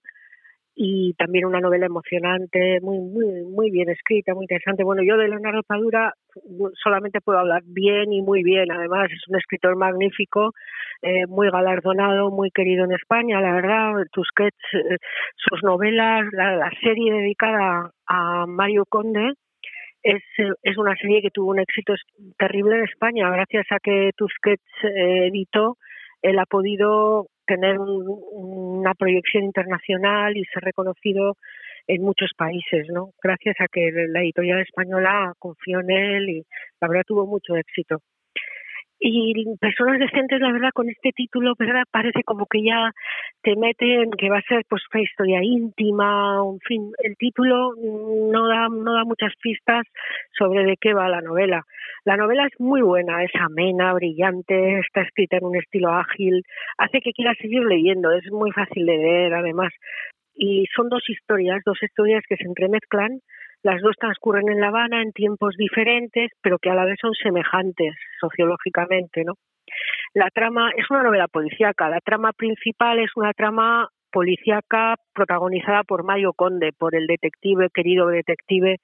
[0.78, 4.84] y también una novela emocionante, muy, muy, muy bien escrita, muy interesante.
[4.84, 6.12] Bueno, yo de Leonardo Padura
[6.84, 8.70] solamente puedo hablar bien y muy bien.
[8.70, 10.52] Además, es un escritor magnífico,
[11.00, 13.92] eh, muy galardonado, muy querido en España, la verdad.
[14.12, 14.98] Tusquets, eh,
[15.36, 19.32] sus novelas, la, serie dedicada a Mario Conde,
[20.02, 21.94] es, eh, es una serie que tuvo un éxito
[22.38, 23.30] terrible en España.
[23.30, 25.78] Gracias a que Tusquets editó,
[26.30, 28.20] él ha podido tener un-
[28.80, 31.36] una proyección internacional y ser reconocido
[31.86, 33.10] en muchos países, ¿no?
[33.22, 36.42] Gracias a que la editorial española confió en él y
[36.80, 37.98] la verdad tuvo mucho éxito.
[38.98, 41.84] Y personas decentes, la verdad, con este título, ¿verdad?
[41.90, 42.92] Parece como que ya
[43.42, 48.48] te meten que va a ser pues una historia íntima, en fin, el título no
[48.48, 49.84] da, no da muchas pistas
[50.36, 51.62] sobre de qué va la novela.
[52.04, 56.42] La novela es muy buena, es amena, brillante, está escrita en un estilo ágil,
[56.78, 59.72] hace que quieras seguir leyendo, es muy fácil de leer además.
[60.34, 63.20] Y son dos historias, dos historias que se entremezclan,
[63.62, 67.12] las dos transcurren en La Habana en tiempos diferentes, pero que a la vez son
[67.14, 69.34] semejantes sociológicamente, ¿no?
[70.14, 76.04] La trama es una novela policíaca, la trama principal es una trama policíaca protagonizada por
[76.04, 78.78] Mario Conde, por el detective, querido detective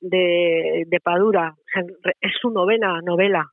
[0.00, 1.54] de, de Padura.
[1.54, 3.46] O sea, es su novena novela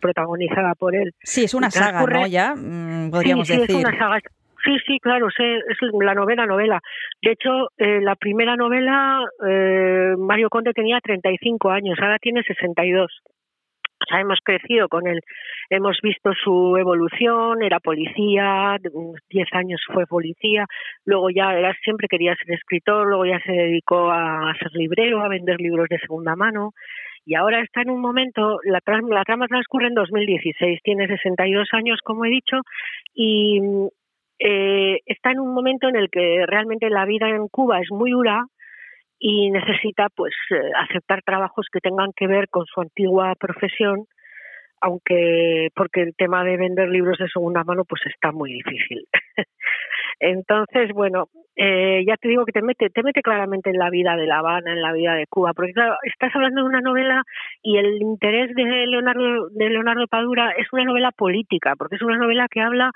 [0.00, 1.12] protagonizada por él.
[1.22, 2.26] Sí, es una saga.
[2.28, 3.76] Ya, mm, podríamos sí, sí, decir.
[3.76, 4.20] es una saga.
[4.66, 6.80] Sí, sí, claro, sé, es la novena novela.
[7.22, 13.20] De hecho, eh, la primera novela, eh, Mario Conde tenía 35 años, ahora tiene 62.
[13.98, 15.20] O sea, hemos crecido con él,
[15.70, 20.66] hemos visto su evolución, era policía, de unos 10 años fue policía,
[21.04, 25.28] luego ya era, siempre quería ser escritor, luego ya se dedicó a ser librero, a
[25.28, 26.72] vender libros de segunda mano,
[27.24, 32.00] y ahora está en un momento, la, la trama transcurre en 2016, tiene 62 años,
[32.04, 32.60] como he dicho,
[33.14, 33.60] y
[34.38, 38.10] eh, está en un momento en el que realmente la vida en Cuba es muy
[38.10, 38.44] dura
[39.18, 44.04] y necesita pues eh, aceptar trabajos que tengan que ver con su antigua profesión
[44.80, 49.06] aunque porque el tema de vender libros de segunda mano pues está muy difícil
[50.20, 54.16] entonces bueno eh, ya te digo que te mete te mete claramente en la vida
[54.16, 55.72] de La Habana en la vida de Cuba porque
[56.04, 57.22] estás hablando de una novela
[57.62, 62.18] y el interés de Leonardo de Leonardo Padura es una novela política porque es una
[62.18, 62.90] novela que habla,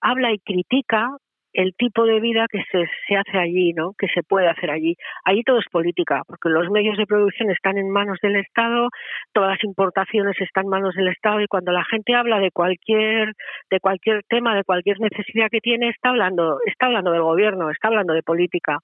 [0.00, 1.10] habla y critica
[1.52, 3.92] el tipo de vida que se, se hace allí, ¿no?
[3.98, 4.96] Que se puede hacer allí.
[5.24, 8.88] Allí todo es política, porque los medios de producción están en manos del Estado,
[9.32, 13.32] todas las importaciones están en manos del Estado y cuando la gente habla de cualquier
[13.70, 17.88] de cualquier tema, de cualquier necesidad que tiene, está hablando está hablando del gobierno, está
[17.88, 18.78] hablando de política.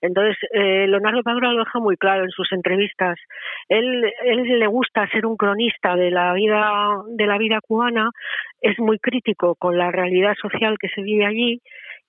[0.00, 3.18] Entonces, eh, Leonardo Padura lo deja muy claro en sus entrevistas.
[3.68, 6.70] Él, él le gusta ser un cronista de la vida
[7.08, 8.10] de la vida cubana,
[8.60, 11.60] es muy crítico con la realidad social que se vive allí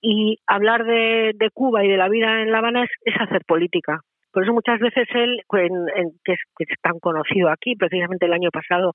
[0.02, 3.42] y hablar de, de Cuba y de la vida en La Habana es, es hacer
[3.46, 4.00] política.
[4.32, 8.32] Por eso muchas veces él, en- que, es, que es tan conocido aquí, precisamente el
[8.32, 8.92] año pasado,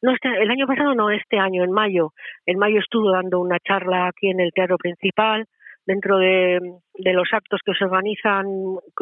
[0.00, 2.12] no este, el año pasado no, este año, en mayo,
[2.46, 5.46] en mayo estuvo dando una charla aquí en el Teatro Principal,
[5.86, 6.58] dentro de,
[6.94, 8.46] de los actos que se organizan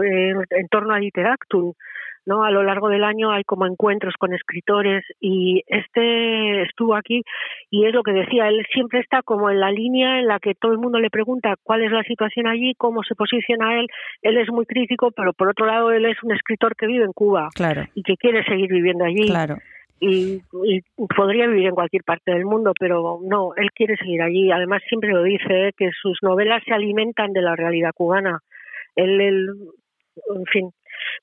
[0.05, 1.72] eh, en torno a Literactum,
[2.26, 2.45] ¿no?
[2.45, 7.22] A lo largo del año hay como encuentros con escritores y este estuvo aquí
[7.70, 10.55] y es lo que decía, él siempre está como en la línea en la que
[10.55, 13.87] todo el mundo le pregunta cuál es la situación allí, cómo se posiciona él,
[14.22, 17.12] él es muy crítico, pero por otro lado él es un escritor que vive en
[17.12, 19.59] Cuba Claro, y que quiere seguir viviendo allí claro.
[20.01, 20.82] Y, y
[21.16, 24.51] podría vivir en cualquier parte del mundo, pero no, él quiere seguir allí.
[24.51, 25.72] Además, siempre lo dice, ¿eh?
[25.76, 28.40] que sus novelas se alimentan de la realidad cubana.
[28.97, 29.49] Él, él
[30.34, 30.70] en fin.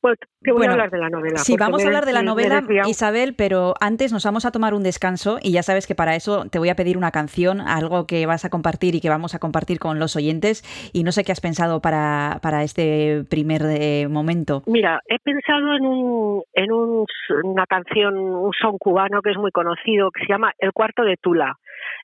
[0.01, 1.37] Bueno, te voy Bueno, a hablar de la novela.
[1.37, 2.63] Sí, vamos a hablar de la novela.
[2.87, 6.45] Isabel, pero antes nos vamos a tomar un descanso y ya sabes que para eso
[6.49, 9.39] te voy a pedir una canción, algo que vas a compartir y que vamos a
[9.39, 10.63] compartir con los oyentes.
[10.93, 14.63] Y no sé qué has pensado para, para este primer eh, momento.
[14.65, 17.05] Mira, he pensado en, un, en un,
[17.43, 21.17] una canción, un son cubano que es muy conocido, que se llama El Cuarto de
[21.17, 21.55] Tula.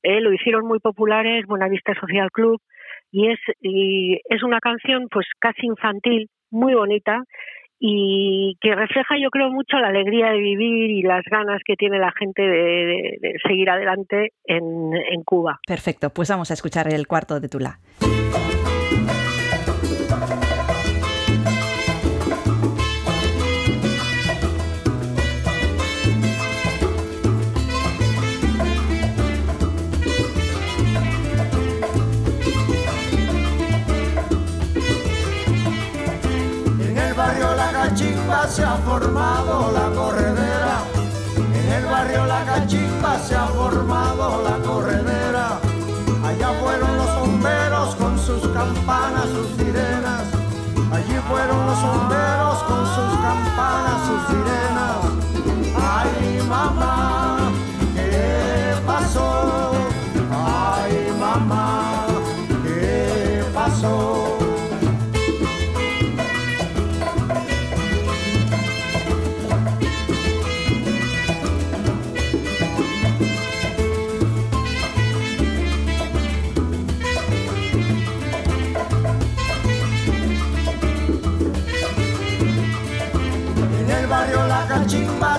[0.03, 2.61] Eh, lo hicieron muy populares Buenavista Social Club
[3.11, 7.23] y es, y es una canción pues casi infantil, muy bonita
[7.79, 11.99] y que refleja yo creo mucho la alegría de vivir y las ganas que tiene
[11.99, 15.59] la gente de, seguir adelante en, en Cuba.
[15.65, 17.79] Perfecto, pues vamos a escuchar el cuarto de Tula.
[38.27, 40.83] Cachimba se ha formado la corredera.
[41.37, 45.59] En el barrio La Cachimba se ha formado la corredera.
[46.25, 50.23] Allá fueron los bomberos con sus campanas, sus sirenas.
[50.91, 54.97] Allí fueron los bomberos con sus campanas, sus sirenas.
[55.79, 56.96] Ay, mamá,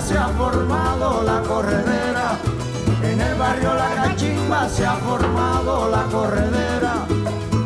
[0.06, 2.38] Se ha formado la corredera.
[3.02, 7.06] En el barrio La Cachimba se ha formado la corredera.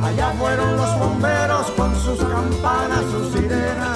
[0.03, 3.92] Allá fueron los bomberos con sus campanas, sus sirenas.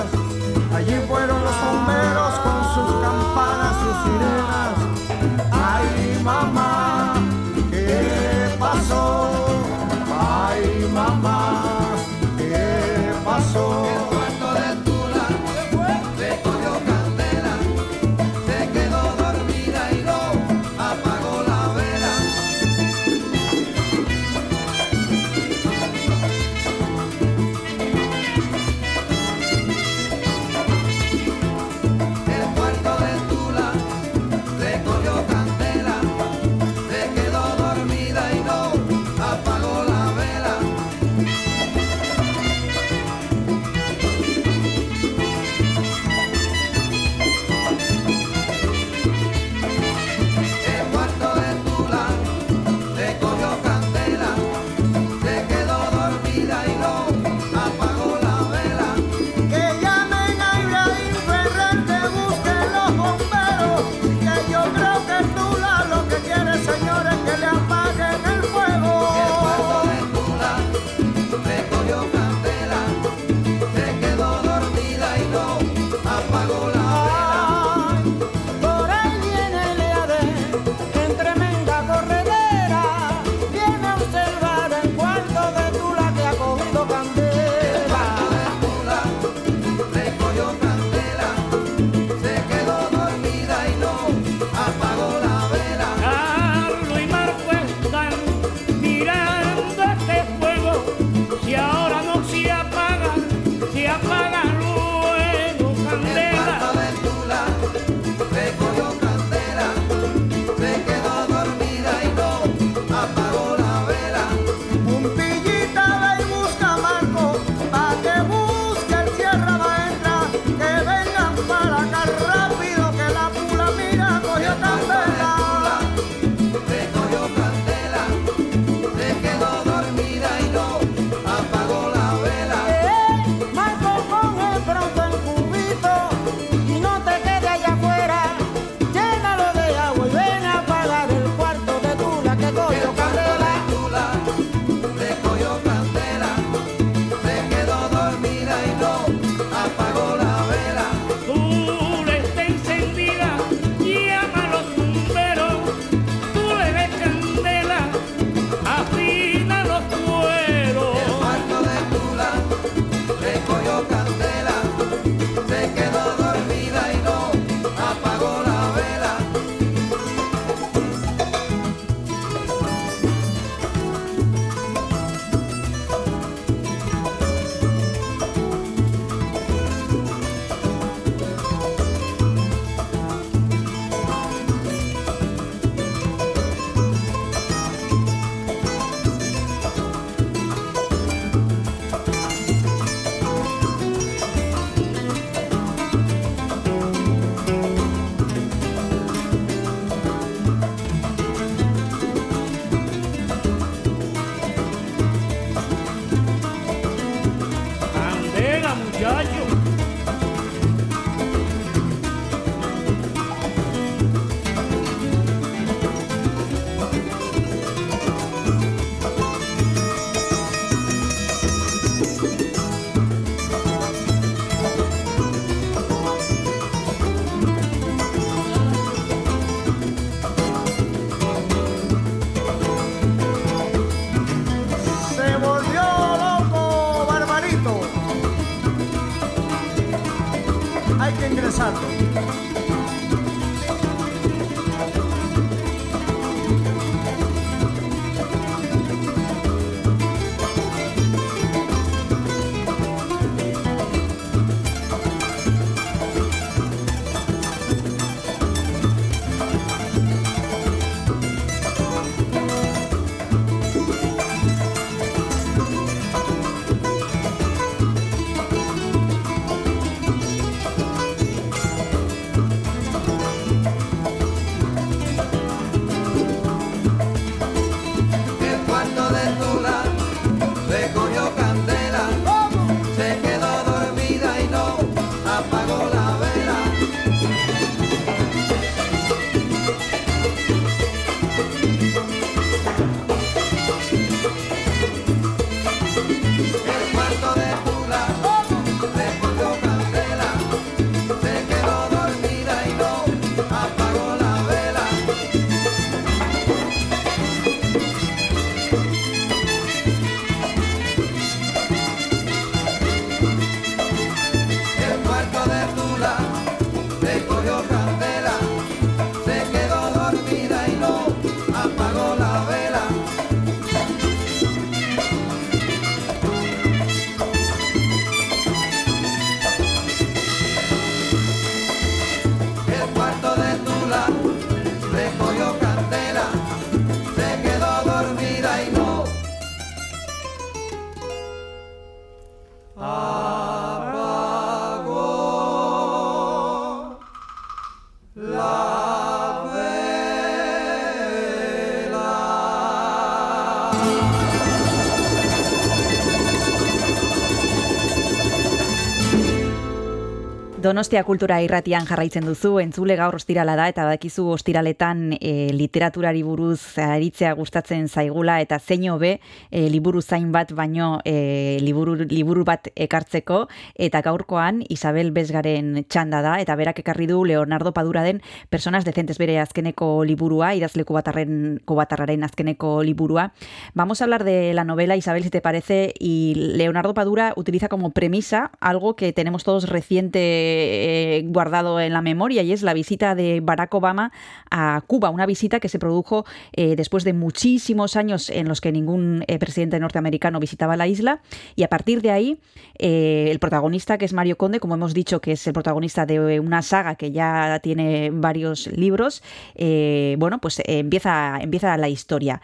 [360.77, 366.77] Donostia kultura irratian jarraitzen duzu, entzule gaur ostirala da, eta badakizu ostiraletan e, literaturari buruz
[366.85, 369.15] aritzea gustatzen zaigula, eta zein hobe
[369.49, 373.39] e, liburu zain bat baino e, liburu, liburu bat ekartzeko,
[373.87, 378.21] eta gaurkoan Isabel Bezgaren txanda da, eta berak ekarri du Leonardo Padura den
[378.53, 383.31] Personas Decentes bere azkeneko liburua, idazleku batarren, batarraren azkeneko liburua.
[383.73, 387.93] Vamos a hablar de la novela, Isabel, si te parece, y Leonardo Padura utiliza como
[387.97, 393.15] premisa algo que tenemos todos reciente eh, guardado en la memoria y es la visita
[393.15, 394.13] de Barack Obama
[394.51, 398.73] a Cuba, una visita que se produjo eh, después de muchísimos años en los que
[398.73, 401.21] ningún eh, presidente norteamericano visitaba la isla
[401.55, 402.41] y a partir de ahí
[402.79, 406.61] el protagonista que es Mario Conde, como hemos dicho que es el protagonista de una
[406.61, 409.23] saga que ya tiene varios libros,
[409.57, 412.43] bueno, pues empieza, empieza la historia.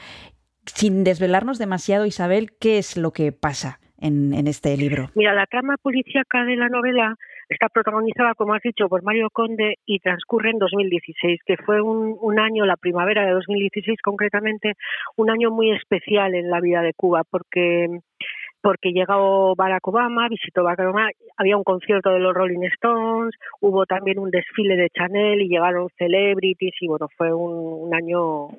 [0.67, 5.11] Sin desvelarnos demasiado, Isabel, ¿qué es lo que pasa en, en este libro?
[5.15, 7.17] Mira, la trama policíaca de la novela
[7.53, 12.17] está protagonizada, como has dicho, por Mario Conde y transcurre en 2016, que fue un,
[12.21, 14.75] un, año, la primavera de 2016 concretamente,
[15.17, 17.89] un año muy especial en la vida de Cuba, porque
[18.63, 23.87] porque llegó Barack Obama, visitó Barack Obama, había un concierto de los Rolling Stones, hubo
[23.87, 28.51] también un desfile de Chanel y llegaron celebrities y bueno, fue un, un año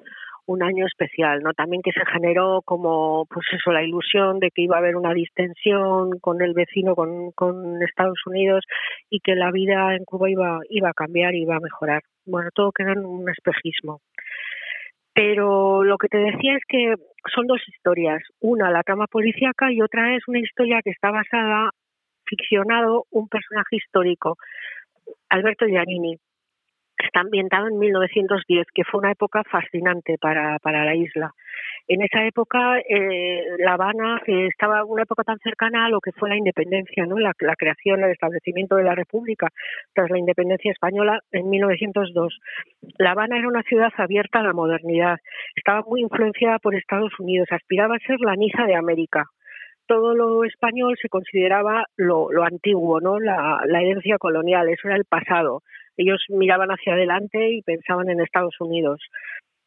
[0.45, 1.53] un año especial, ¿no?
[1.53, 5.13] También que se generó como, pues eso, la ilusión de que iba a haber una
[5.13, 8.65] distensión con el vecino, con, con Estados Unidos
[9.09, 12.01] y que la vida en Cuba iba, iba a cambiar iba a mejorar.
[12.25, 14.01] Bueno, todo queda en un espejismo.
[15.13, 16.95] Pero lo que te decía es que
[17.33, 18.21] son dos historias.
[18.39, 21.69] Una, la trama policíaca, y otra es una historia que está basada,
[22.25, 24.37] ficcionado, un personaje histórico,
[25.29, 26.17] Alberto Giannini.
[27.03, 31.33] Está ambientado en 1910, que fue una época fascinante para, para la isla.
[31.87, 36.13] En esa época, eh, La Habana eh, estaba una época tan cercana a lo que
[36.13, 37.19] fue la independencia, ¿no?
[37.19, 39.49] la, creación, el establecimiento de la República
[39.93, 42.39] tras la independencia española en 1902.
[42.99, 45.17] La Habana era una ciudad abierta a la modernidad,
[45.55, 49.25] estaba muy influenciada por Estados Unidos, aspiraba a ser la Niza de América
[49.85, 53.19] todo lo español se consideraba lo, antiguo, ¿no?
[53.19, 55.61] La, herencia colonial, eso era el pasado.
[55.97, 59.01] Ellos miraban hacia adelante y pensaban en Estados Unidos.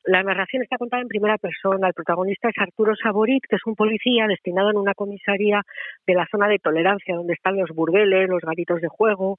[0.05, 1.89] La narración está contada en primera persona.
[1.89, 5.63] El protagonista es Arturo Saborit, que es un policía destinado en una comisaría
[6.07, 9.39] de la zona de tolerancia, donde están los burdeles, los garitos de juego.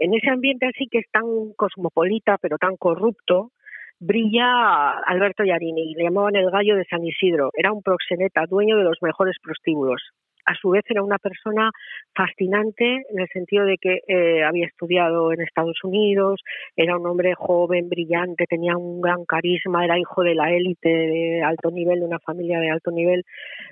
[0.00, 3.52] En ese ambiente así que es tan cosmopolita, pero tan corrupto,
[4.00, 7.50] brilla Alberto Yarini, le llamaban el gallo de San Isidro.
[7.54, 10.02] Era un proxeneta, dueño de los mejores prostíbulos
[10.48, 11.70] a su vez era una persona
[12.14, 16.40] fascinante en el sentido de que eh, había estudiado en Estados Unidos,
[16.74, 21.42] era un hombre joven, brillante, tenía un gran carisma, era hijo de la élite de
[21.42, 23.24] alto nivel, de una familia de alto nivel,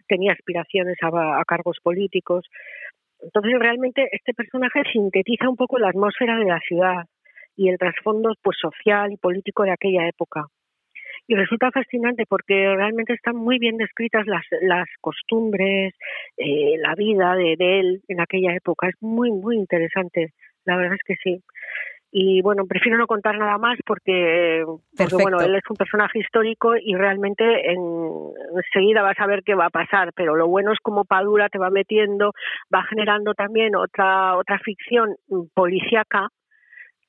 [0.07, 2.45] tenía aspiraciones a, a cargos políticos.
[3.23, 7.05] Entonces realmente este personaje sintetiza un poco la atmósfera de la ciudad
[7.57, 10.45] y el trasfondo pues social y político de aquella época
[11.29, 15.95] y resulta fascinante porque realmente están muy bien descritas las, las costumbres,
[16.37, 18.89] eh, la vida de, de, él en aquella época.
[18.89, 20.33] Es muy, muy interesante.
[20.65, 21.43] La verdad es que sí.
[22.13, 24.65] Y bueno, prefiero no contar nada más porque,
[24.97, 27.81] porque bueno, él es un personaje histórico y realmente en,
[28.55, 30.13] enseguida vas a ver qué va a pasar.
[30.15, 32.33] Pero lo bueno es como Padura te va metiendo,
[32.75, 35.17] va generando también otra, otra ficción
[35.53, 36.29] policíaca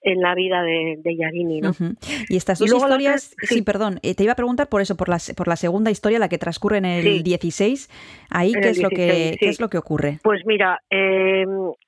[0.07, 1.69] en la vida de, de Yarini, ¿no?
[1.69, 2.25] Uh -huh.
[2.29, 3.55] Y estas dos y historias, sí.
[3.55, 3.61] sí.
[3.61, 6.29] perdón, eh, te iba a preguntar por eso, por la, por la segunda historia, la
[6.29, 7.23] que transcurre en el sí.
[7.23, 7.89] 16,
[8.29, 9.37] ahí en qué es 16, lo que sí.
[9.39, 10.19] qué es lo que ocurre.
[10.23, 11.45] Pues mira, eh,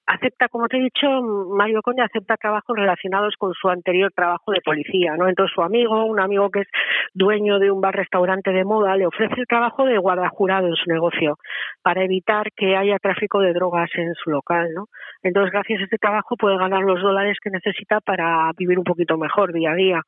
[0.10, 1.08] acepta, como te he dicho,
[1.56, 5.30] Mario Conde acepta trabajos relacionados con su anterior trabajo de policía, ¿no?
[5.30, 6.68] Entonces su amigo, un amigo que es
[7.14, 11.38] dueño de un bar-restaurante de moda, le ofrece el trabajo de guardajurado en su negocio
[11.84, 14.88] para evitar que haya tráfico de drogas en su local, ¿no?
[15.22, 19.20] Entonces, gracias a este trabajo puede ganar los dólares que necesita para vivir un poquito
[19.20, 20.02] mejor día a día.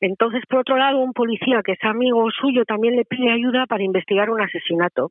[0.00, 3.84] Entonces, por otro lado, un policía que es amigo suyo también le pide ayuda para
[3.84, 5.10] investigar un asesinato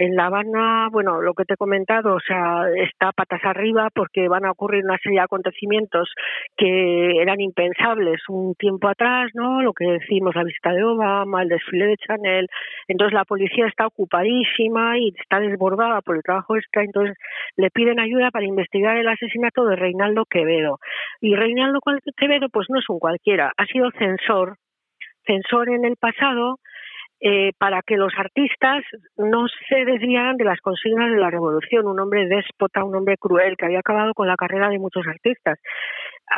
[0.00, 4.28] en La Habana, bueno, lo que te he comentado, o sea, está patas arriba porque
[4.28, 6.08] van a ocurrir una serie de acontecimientos
[6.56, 9.60] que eran impensables un tiempo atrás, ¿no?
[9.60, 12.48] Lo que decimos, la visita de Obama, el desfile de Chanel.
[12.88, 17.14] Entonces la policía está ocupadísima y está desbordada por el trabajo extra, entonces
[17.56, 20.78] le piden ayuda para investigar el asesinato de Reinaldo Quevedo.
[21.20, 21.80] Y Reinaldo
[22.16, 24.56] Quevedo, pues no es un cualquiera, ha sido censor,
[25.26, 26.56] censor en el pasado
[27.20, 28.82] eh, para que los artistas
[29.16, 31.86] no se desviaran de las consignas de la revolución.
[31.86, 35.58] Un hombre déspota, un hombre cruel que había acabado con la carrera de muchos artistas.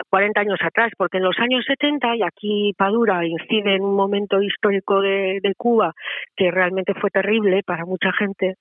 [0.08, 4.40] 40 años atrás, porque en los años 70, y aquí Padura incide en un momento
[4.40, 5.92] histórico de, de Cuba
[6.34, 8.56] que realmente fue terrible para mucha gente,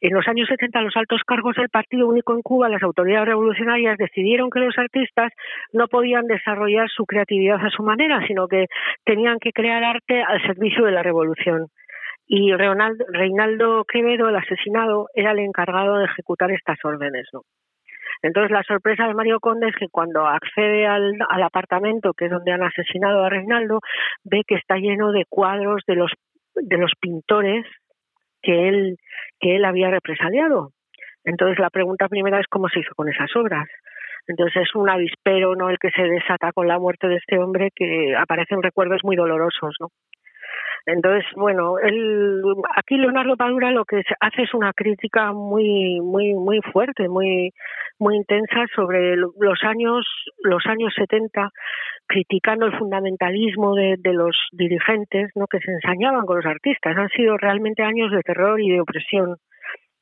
[0.00, 3.96] En los años 70, los altos cargos del Partido Único en Cuba, las autoridades revolucionarias
[3.98, 5.32] decidieron que los artistas
[5.72, 8.66] no podían desarrollar su creatividad a su manera, sino que
[9.04, 11.68] tenían que crear arte al servicio de la revolución.
[12.26, 17.28] Y Reinaldo, Quevedo, el asesinado, era el encargado de ejecutar estas órdenes.
[17.32, 17.42] ¿no?
[18.22, 22.30] Entonces, la sorpresa de Mario Conde es que cuando accede al, al apartamento, que es
[22.30, 23.80] donde han asesinado a Reinaldo,
[24.24, 26.12] ve que está lleno de cuadros de los,
[26.54, 27.66] de los pintores
[28.44, 28.96] que él,
[29.40, 30.70] que él había represaliado.
[31.24, 33.66] Entonces, la pregunta primera es cómo se hizo con esas obras.
[34.26, 35.68] Entonces es un avispero, ¿no?
[35.68, 39.74] El que se desata con la muerte de este hombre que aparecen recuerdos muy dolorosos,
[39.80, 39.88] ¿no?
[40.86, 42.42] Entonces, bueno, él,
[42.76, 47.52] aquí Leonardo Padura lo que hace es una crítica muy, muy, muy fuerte, muy,
[47.98, 50.04] muy intensa sobre lo- los años,
[50.42, 51.48] los años 70,
[52.06, 55.46] criticando el fundamentalismo de, de los dirigentes, ¿no?
[55.46, 56.96] Que se ensañaban con los artistas.
[56.96, 59.36] Han sido realmente años de terror y de opresión.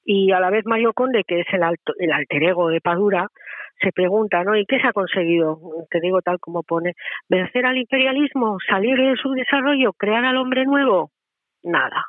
[0.04, 3.28] Y a la vez Mario Conde, que es el, alto, el alter ego de Padura,
[3.82, 4.56] se pregunta, ¿no?
[4.56, 5.58] ¿Y qué se ha conseguido?
[5.90, 6.94] Te digo tal como pone,
[7.28, 11.10] vencer al imperialismo, salir de su desarrollo, crear al hombre nuevo.
[11.62, 12.04] Nada,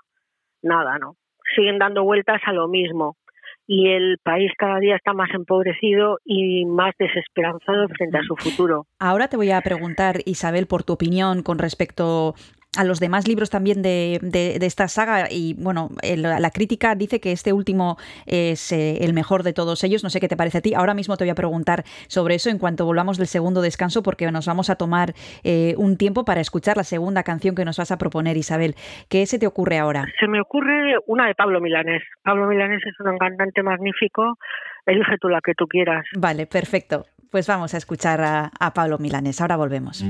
[0.62, 1.16] nada, ¿no?
[1.56, 3.18] Siguen dando vueltas a lo mismo.
[3.66, 8.88] Y el país cada día está más empobrecido y más desesperanzado frente a su futuro.
[9.00, 12.36] Ahora te voy a preguntar, Isabel, por tu opinión con respecto
[12.78, 16.96] a los demás libros también de, de- de esta saga y bueno, el- la crítica
[16.96, 20.36] dice que este último es eh, el mejor de todos ellos, no sé qué te
[20.38, 23.28] parece a ti, ahora mismo te voy a preguntar sobre eso en cuanto volvamos del
[23.28, 25.14] segundo descanso porque nos vamos a tomar
[25.44, 28.76] eh, un tiempo para escuchar la segunda canción que nos vas a proponer, Isabel.
[29.10, 30.06] ¿Qué se te ocurre ahora?
[30.20, 32.02] Se me ocurre una de Pablo Milanés.
[32.24, 34.38] Pablo Milanés es un cantante magnífico.
[34.86, 36.06] Elige tú la que tú quieras.
[36.18, 37.06] Vale, perfecto.
[37.32, 40.04] Pues vamos a escuchar a, a Pablo Milanés, ahora volvemos.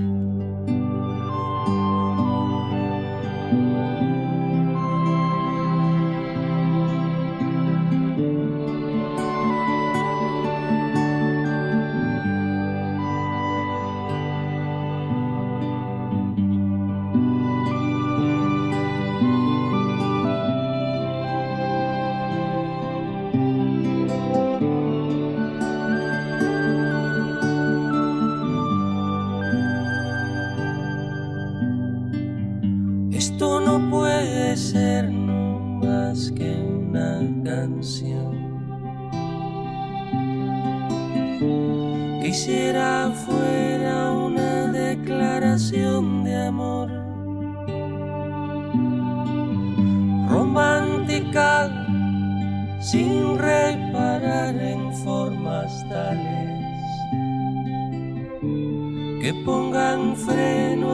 [34.56, 38.34] Ser no más que una canción.
[42.22, 46.90] Quisiera fuera una declaración de amor
[50.30, 51.70] romántica
[52.80, 56.64] sin reparar en formas tales
[59.22, 60.93] que pongan freno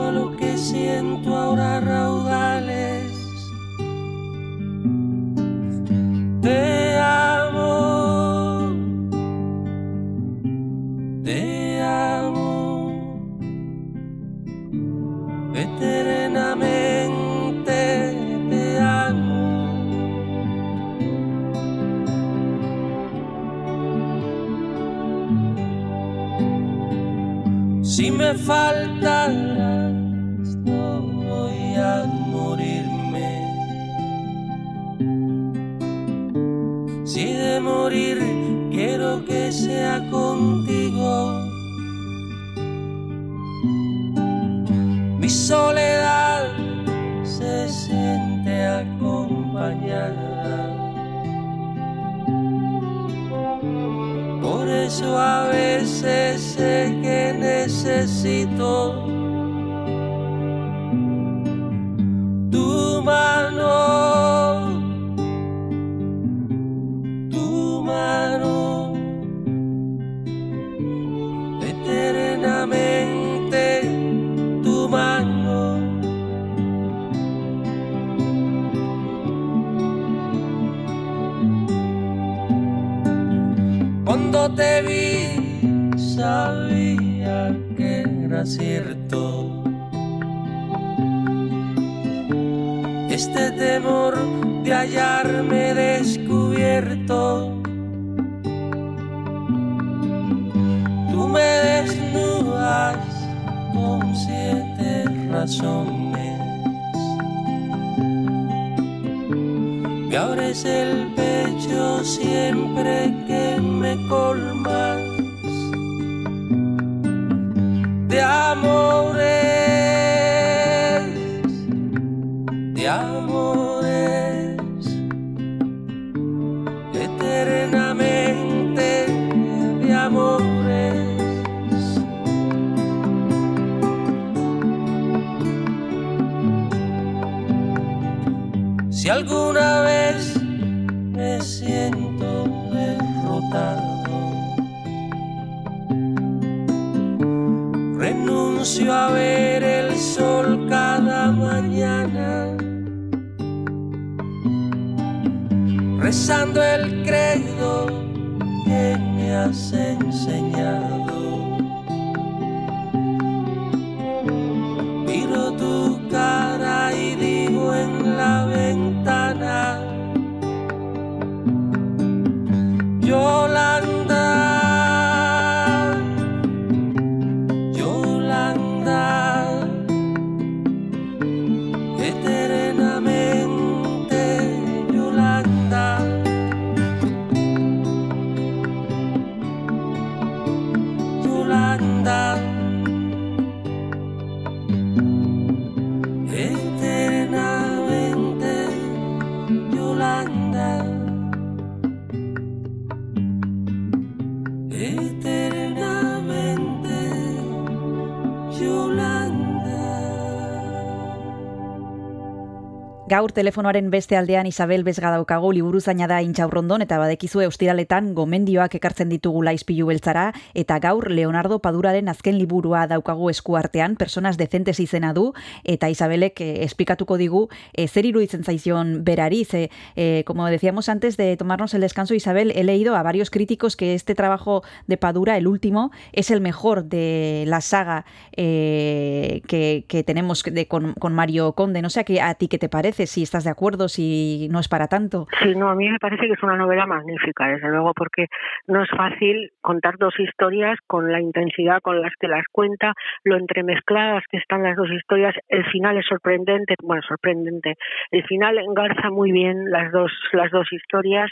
[213.20, 219.10] Gaur telefonoaren beste aldean Isabel Bezga daukagu liburuzaina da intxaurrondon eta badekizue ostiraletan gomendioak ekartzen
[219.12, 225.34] ditugu laizpilu beltzara eta gaur Leonardo Paduraren azken liburua daukagu eskuartean, personas decentes izena du
[225.68, 227.42] eta Isabelek eh, esplikatuko digu
[227.74, 232.54] eh, zer iruditzen zaizion berari, ze, eh, como decíamos antes de tomarnos el descanso, Isabel,
[232.56, 236.84] he leído a varios críticos que este trabajo de Padura, el último, es el mejor
[236.84, 241.82] de la saga eh, que, tenemos de, con, con Mario Conde.
[241.82, 244.60] No sé a, qué, a ti qué te parece, si estás de acuerdo, si no
[244.60, 245.26] es para tanto.
[245.42, 248.26] Sí, no, a mí me parece que es una novela magnífica, desde luego, porque
[248.68, 252.94] no es fácil contar dos historias con la intensidad con las que las cuenta,
[253.24, 255.34] lo entremezcladas que están las dos historias.
[255.48, 257.74] El final es sorprendente, bueno, sorprendente.
[258.12, 261.30] El final engarza muy bien las dos las dos historias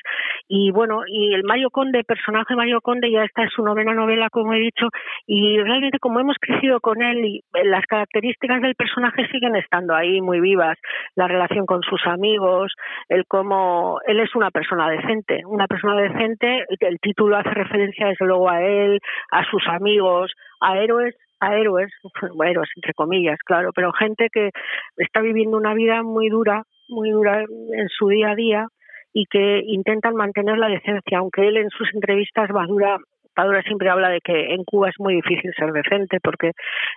[0.48, 3.94] y bueno, y el Mario Conde, el personaje Mario Conde ya está en su novena
[3.94, 4.88] novela, como he dicho,
[5.26, 10.20] y realmente como hemos crecido con él y las características del personaje siguen estando ahí
[10.20, 10.76] muy vivas,
[11.14, 12.72] la relación con sus amigos,
[13.08, 18.26] el cómo él es una persona decente, una persona decente, el título hace referencia desde
[18.26, 19.00] luego a él,
[19.30, 21.92] a sus amigos, a héroes a héroes,
[22.34, 24.50] bueno, héroes entre comillas, claro, pero gente que
[24.96, 28.66] está viviendo una vida muy dura, muy dura en su día a día
[29.12, 32.98] y que intentan mantener la decencia, aunque él en sus entrevistas Badura
[33.38, 36.50] Padura siempre habla de que en Cuba es muy difícil ser decente porque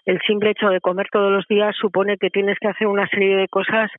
[0.05, 3.37] el simple hecho de comer todos los días supone que tienes que hacer una serie
[3.37, 3.91] de cosas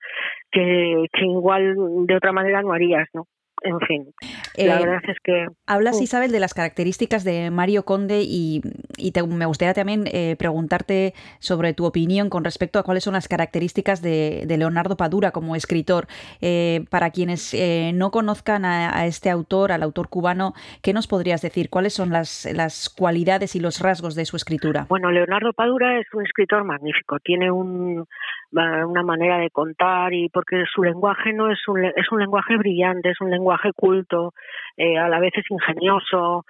[0.51, 3.26] que, que igual de otra manera no harías, ¿no?
[3.64, 4.12] En fin,
[4.56, 6.00] la Eh, verdad es que Hablas.
[6.00, 8.60] Isabel, de las características de Mario Conde y,
[8.96, 13.14] y te- me gustaría también eh, preguntarte sobre tu opinión con respecto a cuáles son
[13.14, 16.08] las características de, de Leonardo Padura como escritor.
[16.40, 21.06] Eh, para quienes eh, no conozcan a, a este autor, al autor cubano, ¿qué nos
[21.06, 21.70] podrías decir?
[21.70, 24.86] ¿Cuáles son las, las cualidades y los rasgos de su escritura?
[24.88, 27.18] Bueno, Leonardo Padura es un escritor magnífico.
[27.20, 28.06] Tiene un,
[28.53, 33.11] una manera de contar y porque su lenguaje no es un es un lenguaje brillante,
[33.11, 34.34] es un lenguaje culto,
[34.76, 36.44] eh, a la vez es ingenioso,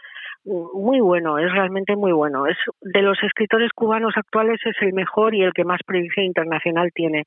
[0.44, 2.46] muy bueno, es realmente muy bueno.
[2.46, 6.90] Es de los escritores cubanos actuales es el mejor y el que más proyección internacional
[6.94, 7.24] tiene.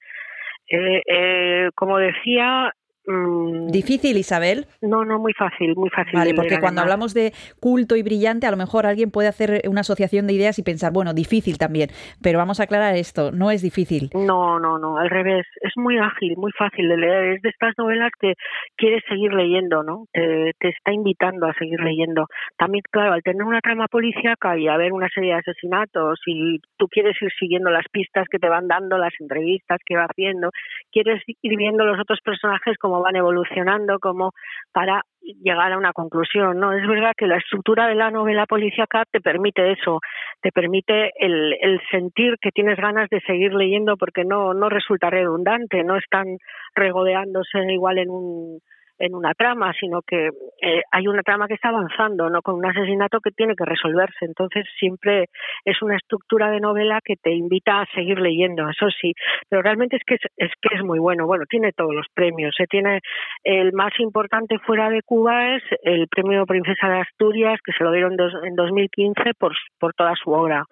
[0.67, 2.73] Eh, eh, como decía,
[3.08, 4.66] mm, ¿Difícil, Isabel?
[4.82, 6.14] no, no muy fácil, muy fácil.
[6.14, 6.93] Vale, porque leer, cuando además.
[6.93, 10.60] hablamos de culto y brillante, a lo mejor alguien puede hacer una asociación de ideas
[10.60, 11.89] y pensar, bueno, difícil también,
[12.22, 14.10] pero vamos a aclarar esto, no es difícil.
[14.14, 15.45] No, no, no, al revés.
[15.62, 17.36] Es muy ágil, muy fácil de leer.
[17.36, 18.34] Es de estas novelas que
[18.76, 20.06] quieres seguir leyendo, ¿no?
[20.14, 22.28] Te, te está invitando a seguir leyendo.
[22.58, 26.88] También, claro, al tener una trama policíaca y haber una serie de asesinatos y tú
[26.88, 30.51] quieres ir siguiendo las pistas que te van dando, las entrevistas que va haciendo,
[30.91, 34.32] quieres ir viendo los otros personajes cómo van evolucionando, como
[34.72, 36.74] para llegar a una conclusión, ¿no?
[36.74, 40.00] Es verdad que la estructura de la novela policíaca te permite eso,
[40.41, 45.10] te permite el, el sentir que tienes ganas de seguir leyendo porque no, no resulta
[45.10, 46.38] redundante, no están
[46.76, 48.60] regodeándose igual en un
[49.00, 50.30] en una trama, sino que
[50.62, 54.26] eh, hay una trama que está avanzando, no con un asesinato que tiene que resolverse.
[54.26, 55.26] Entonces siempre
[55.64, 59.14] es una estructura de novela que te invita a seguir leyendo, eso sí.
[59.50, 61.26] Pero realmente es que es, es que es muy bueno.
[61.26, 62.54] Bueno, tiene todos los premios.
[62.58, 63.02] Se tiene
[63.43, 67.91] el más importante fuera de Cuba es el premio Princesa de Asturias que se lo
[67.91, 70.66] dieron dos, en 2015 por por toda su obra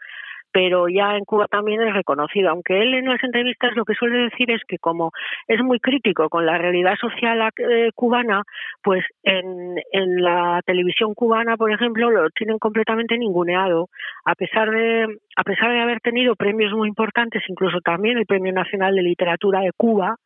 [0.54, 4.30] pero ya en Cuba también es reconocido, aunque él en las entrevistas lo que suele
[4.30, 5.12] decir es que como
[5.48, 8.44] es muy crítico con la realidad social eh, cubana,
[8.84, 13.90] pues en, en la televisión cubana, por ejemplo, lo tienen completamente ninguneado,
[14.26, 18.54] a pesar de a pesar de haber tenido premios muy importantes, incluso también el Premio
[18.54, 20.18] Nacional de Literatura de Cuba,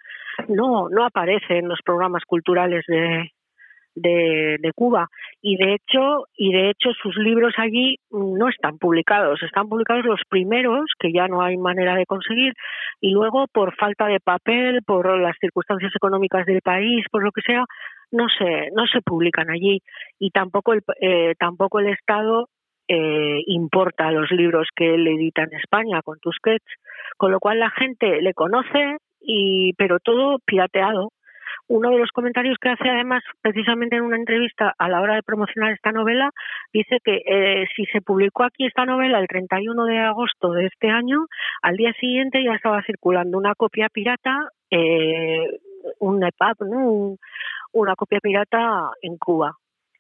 [0.50, 3.32] no, no aparece en los programas culturales de,
[4.02, 5.08] de, Cuba.
[5.42, 9.42] Y de hecho y de hecho sus libros allí no están publicados.
[9.44, 12.54] Están publicados los primeros que ya no hay manera de conseguir
[13.02, 17.42] y luego por falta de papel por las circunstancias económicas del país por lo que
[17.42, 17.66] sea
[18.12, 19.82] no se no se publican allí.
[20.20, 22.50] Y tampoco el eh, tampoco el Estado
[22.88, 26.66] eh, importa los libros que él edita en España con Tusquets
[27.18, 31.10] con lo cual la gente le conoce y pero todo pirateado
[31.70, 35.24] uno de los comentarios que hace además precisamente en una entrevista a la hora de
[35.24, 36.32] promocionar esta novela
[36.74, 40.90] dice que eh, si se publicó aquí esta novela el 31 de agosto de este
[40.90, 41.26] año,
[41.62, 45.60] al día siguiente ya estaba circulando una copia pirata, eh,
[46.00, 46.92] un EPUB, ¿no?
[46.92, 47.18] Un-
[47.74, 49.54] una copia pirata en Cuba.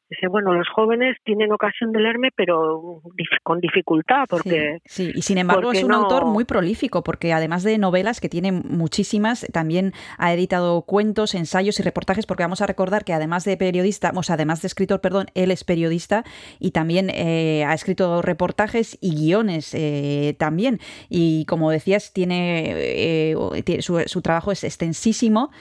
[0.10, 3.01] Dice, bueno, los jóvenes tienen ocasión de leerme, pero
[3.43, 4.78] con dificultad, porque...
[4.86, 8.30] Sí, y sin embargo es un no- autor muy prolífico porque además de novelas que
[8.30, 13.43] tiene muchísimas, también ha editado cuentos, ensayos y reportajes porque vamos a recordar que además
[13.43, 16.24] de periodista, o sea, además de escritor, perdón, él es periodista
[16.58, 20.80] y también eh, ha escrito reportajes y guiones eh, también.
[21.10, 23.36] Y como decías, tiene, eh,
[23.82, 25.51] su, su trabajo es extensísimo.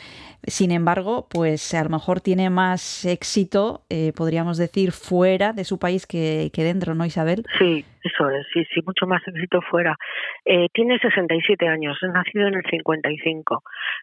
[0.46, 5.78] Sin embargo, pues a lo mejor tiene más éxito, eh, podríamos decir, fuera de su
[5.78, 7.44] país que, que dentro, ¿no, Isabel?
[7.58, 9.96] Sí, eso es, sí, sí, mucho más éxito fuera.
[10.44, 13.62] Eh, tiene 67 años, es nacido en el 55.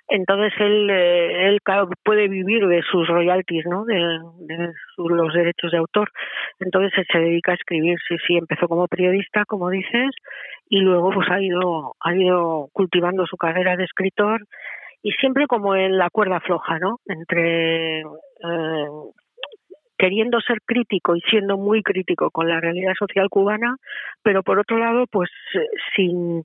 [0.10, 1.60] Entonces él, eh, él
[2.04, 3.86] puede vivir de sus royalties, ¿no?
[3.86, 6.12] De, de los derechos de autor.
[6.60, 10.12] Entonces él se dedica a escribir, sí, sí, empezó como periodista, como dices,
[10.70, 14.42] y luego pues ha ido, ha ido cultivando su carrera de escritor
[15.04, 17.00] y siempre como en la cuerda floja, ¿no?
[17.06, 18.88] Entre eh,
[19.98, 23.76] queriendo ser crítico y siendo muy crítico con la realidad social cubana,
[24.24, 26.44] pero por otro lado, pues eh, sin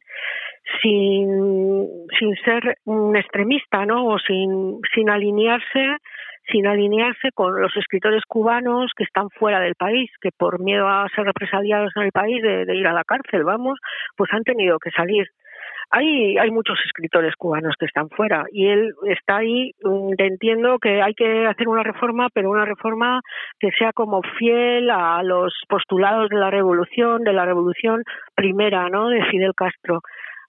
[0.82, 1.86] sin
[2.18, 4.06] sin ser un extremista, ¿no?
[4.06, 5.96] O sin sin alinearse
[6.50, 11.06] sin alinearse con los escritores cubanos que están fuera del país, que por miedo a
[11.14, 13.78] ser represaliados en el país, de, de ir a la cárcel, vamos,
[14.16, 15.28] pues han tenido que salir.
[15.91, 21.01] Hay, hay muchos escritores cubanos que están fuera y él está ahí, mm, entiendo que
[21.01, 23.20] hay que hacer una reforma, pero una reforma
[23.59, 28.03] que sea como fiel a los postulados de la revolución, de la revolución
[28.34, 29.09] primera, ¿no?
[29.09, 30.01] De Fidel Castro.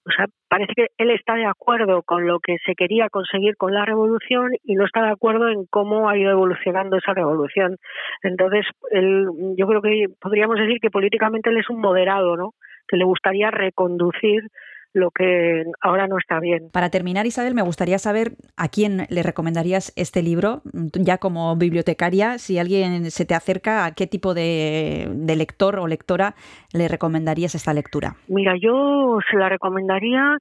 [0.06, 3.74] O sea, parece que él está de acuerdo con lo que se quería conseguir con
[3.74, 7.78] la revolución y no está de acuerdo en cómo ha ido evolucionando esa revolución.
[8.24, 12.54] Entonces, él, yo creo que podríamos decir que políticamente él es un moderado, ¿no?
[12.88, 14.48] Que le gustaría reconducir
[14.94, 16.70] lo que ahora no está bien.
[16.72, 20.62] Para terminar, Isabel, me gustaría saber a quién le recomendarías este libro,
[20.94, 25.88] ya como bibliotecaria, si alguien se te acerca, a qué tipo de, de lector o
[25.88, 26.36] lectora
[26.74, 28.16] le recomendarías esta lectura.
[28.28, 30.38] Mira, yo se la recomendaría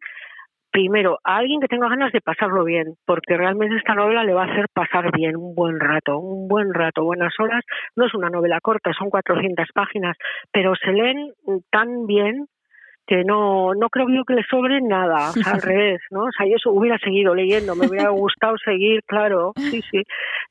[0.70, 4.44] primero a alguien que tenga ganas de pasarlo bien, porque realmente esta novela le va
[4.44, 7.64] a hacer pasar bien un buen rato, un buen rato, buenas horas.
[7.96, 10.16] No es una novela corta, son 400 páginas,
[10.52, 11.32] pero se leen
[11.70, 12.46] tan bien
[13.08, 16.24] que no no creo yo que le sobre nada, al revés, ¿no?
[16.24, 20.02] O sea, yo eso hubiera seguido leyendo, me hubiera gustado seguir, claro, sí, sí,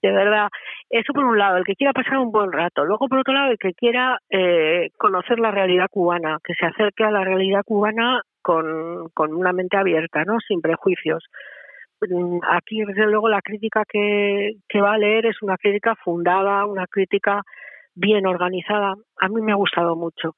[0.02, 0.48] de verdad.
[0.90, 2.84] Eso por un lado, el que quiera pasar un buen rato.
[2.84, 7.04] Luego, por otro lado, el que quiera eh, conocer la realidad cubana, que se acerque
[7.04, 10.40] a la realidad cubana con, con una mente abierta, ¿no?
[10.40, 11.26] Sin prejuicios.
[12.02, 16.66] Mm, Aquí, desde luego, la crítica que, que va a leer es una crítica fundada,
[16.66, 17.44] una crítica
[17.94, 18.96] bien organizada.
[19.20, 20.34] A mí me ha gustado mucho.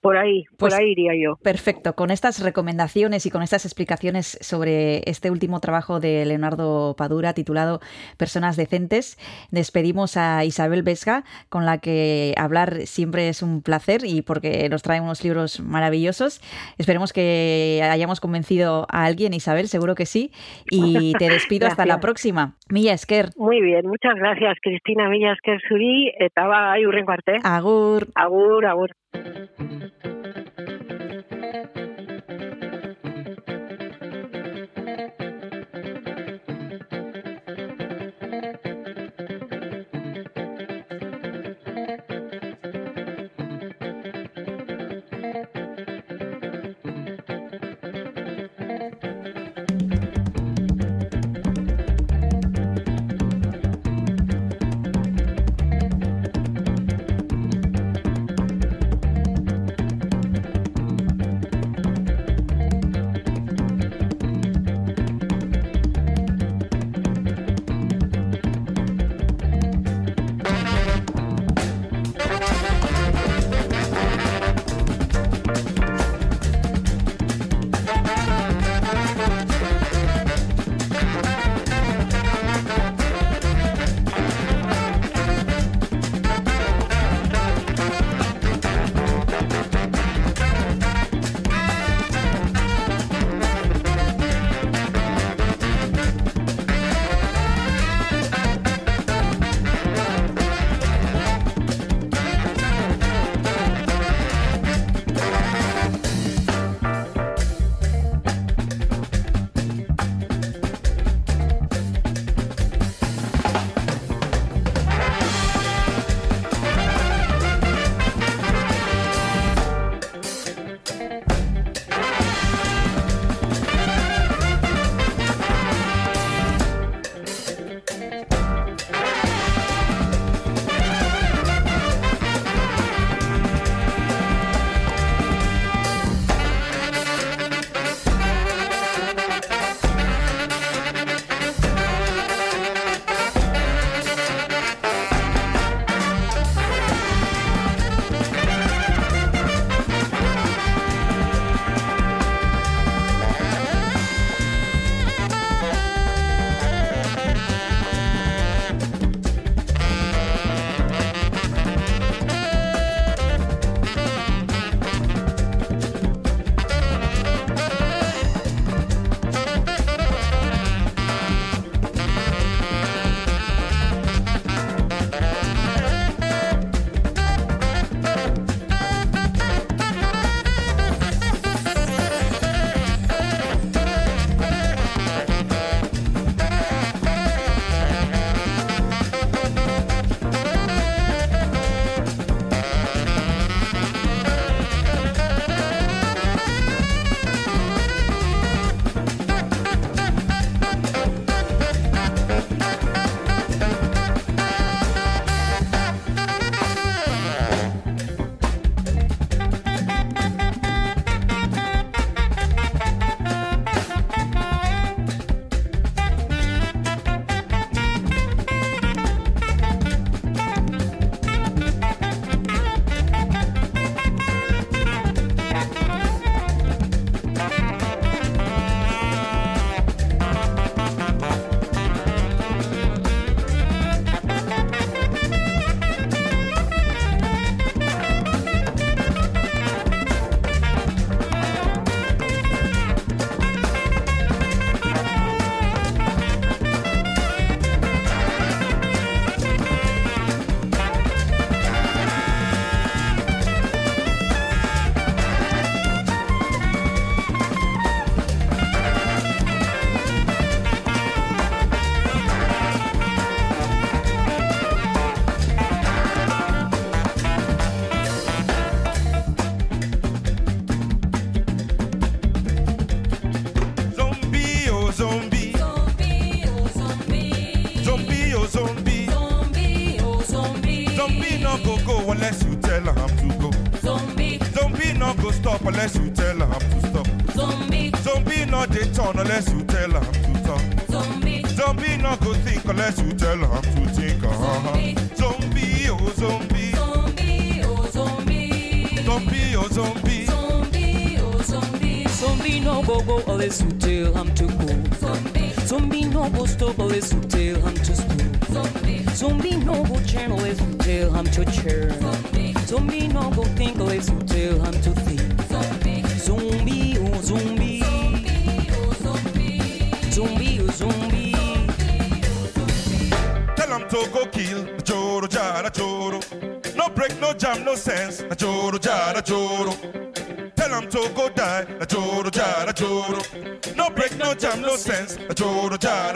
[0.00, 1.36] Por ahí, Pues por ahí iría yo.
[1.42, 7.32] Perfecto, con estas recomendaciones y con estas explicaciones sobre este último trabajo de Leonardo Padura
[7.34, 7.80] titulado
[8.16, 9.18] Personas Decentes,
[9.50, 14.82] despedimos a Isabel Vesga, con la que hablar siempre es un placer y porque nos
[14.82, 16.40] trae unos libros maravillosos.
[16.78, 20.30] Esperemos que hayamos convencido a alguien, Isabel, seguro que sí,
[20.70, 22.56] y te despido hasta la próxima.
[22.70, 23.30] Milla Esker.
[23.36, 27.38] Muy bien, muchas gracias, Cristina Villas Kersuri, eta bai urrengo arte.
[27.42, 28.06] Agur.
[28.14, 28.64] Agur,
[29.00, 29.87] thank you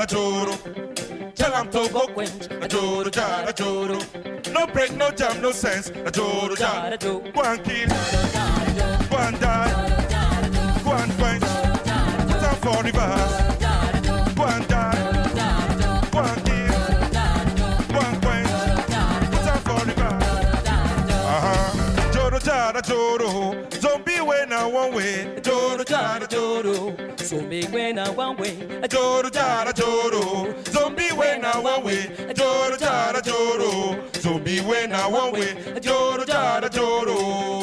[0.03, 1.35] a choro.
[1.35, 3.11] Tell him to go quench a choro,
[3.53, 4.53] choro.
[4.53, 7.35] No break, no jam, no sense a choro, jar choro.
[7.35, 8.02] One kid.
[27.63, 28.59] zombie when I one way.
[28.83, 32.07] A joro jara joro, zombie when I one way.
[32.29, 35.51] A joro jara joro, zombie when I one way.
[35.75, 37.62] A joro jara joro.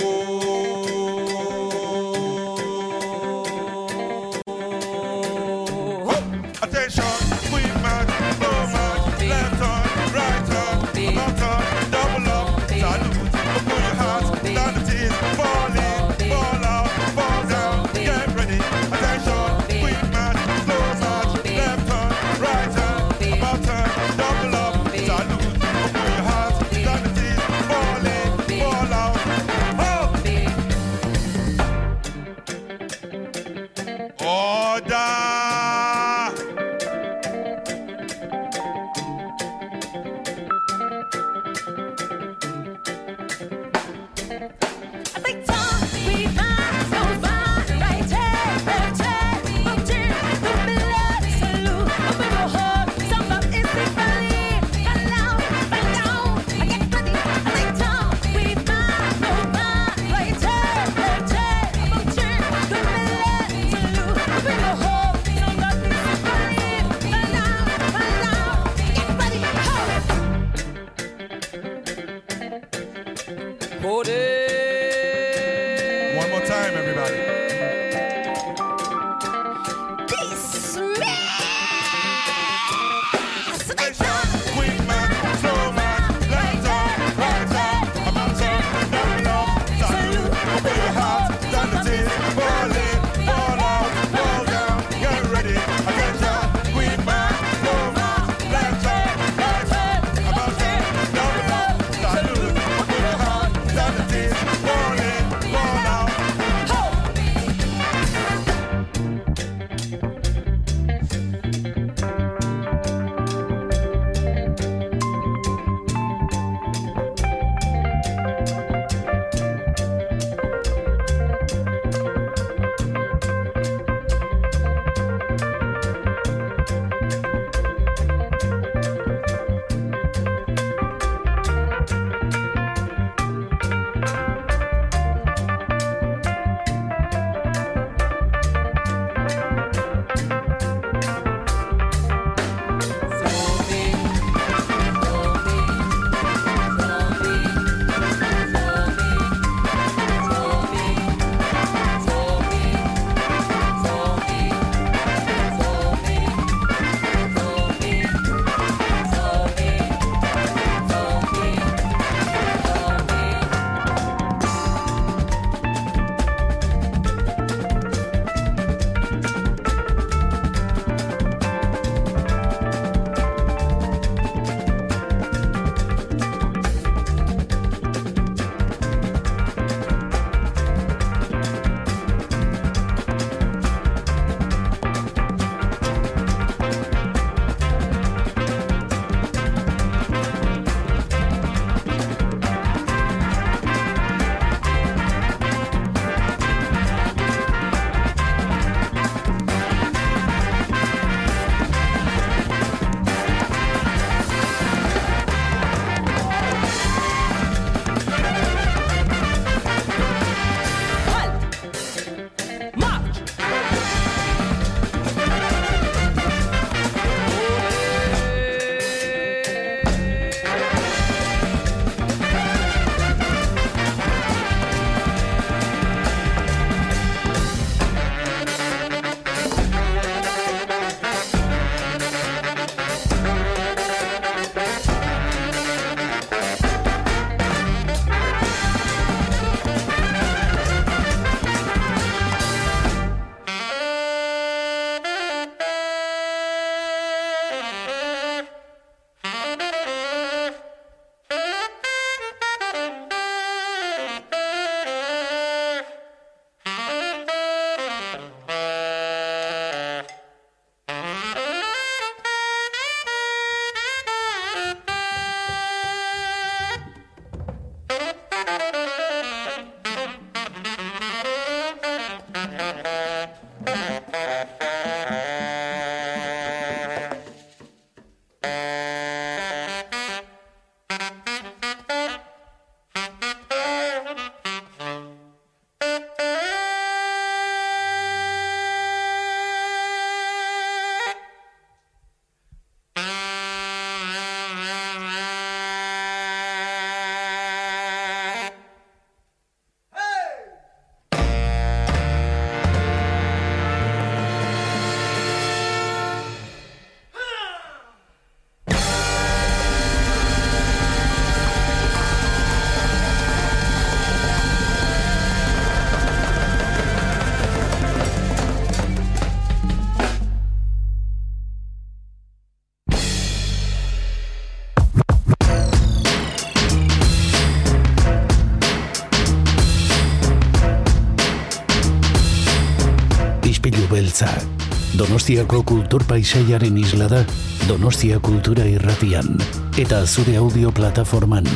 [334.99, 337.23] Donostiako kultur paisaiaren isla da
[337.69, 339.39] Donostia Kultura Irratian
[339.79, 341.47] eta zure audio plataforman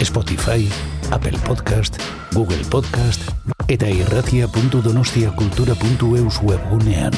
[0.00, 0.64] Spotify,
[1.10, 2.00] Apple Podcast,
[2.32, 3.20] Google Podcast
[3.68, 7.12] eta irratia.donostiakultura.eus webgunean.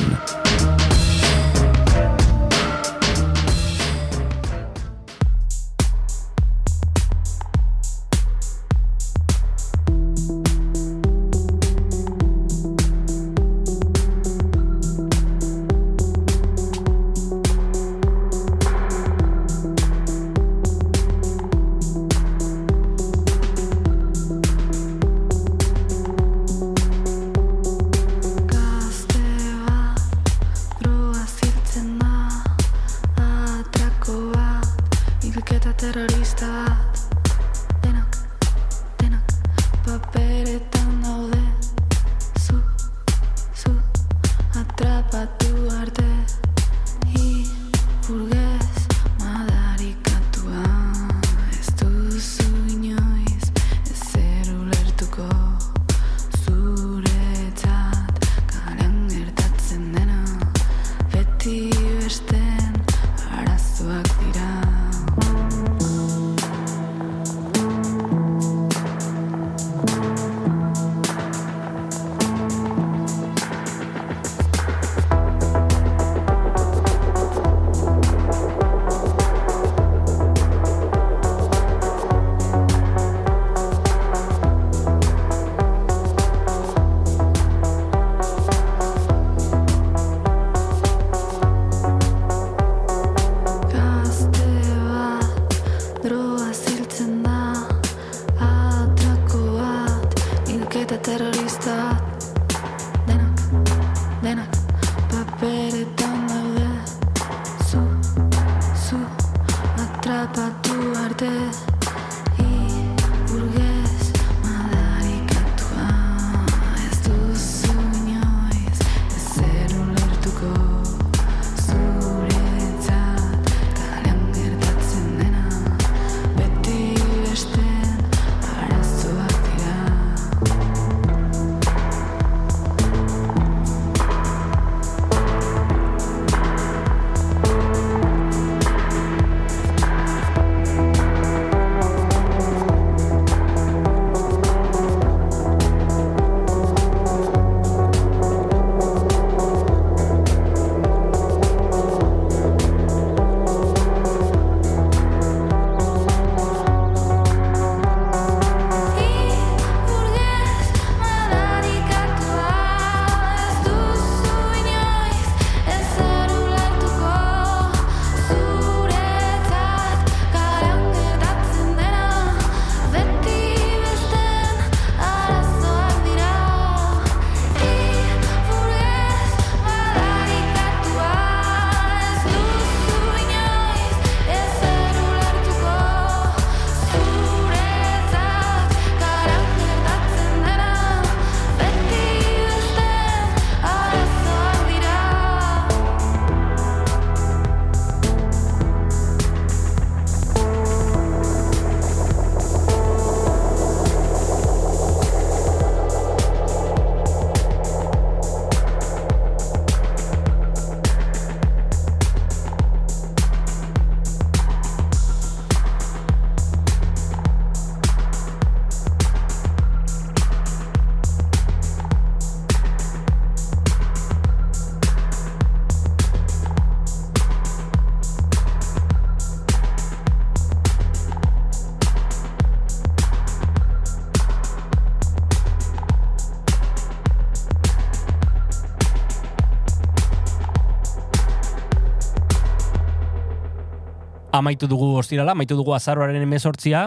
[244.38, 246.86] Amaitu dugu ostirala, amaitu dugu azaroaren emezortzia,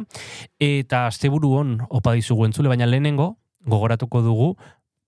[0.60, 3.36] eta asteburu on opa dizugu entzule, baina lehenengo,
[3.68, 4.54] gogoratuko dugu,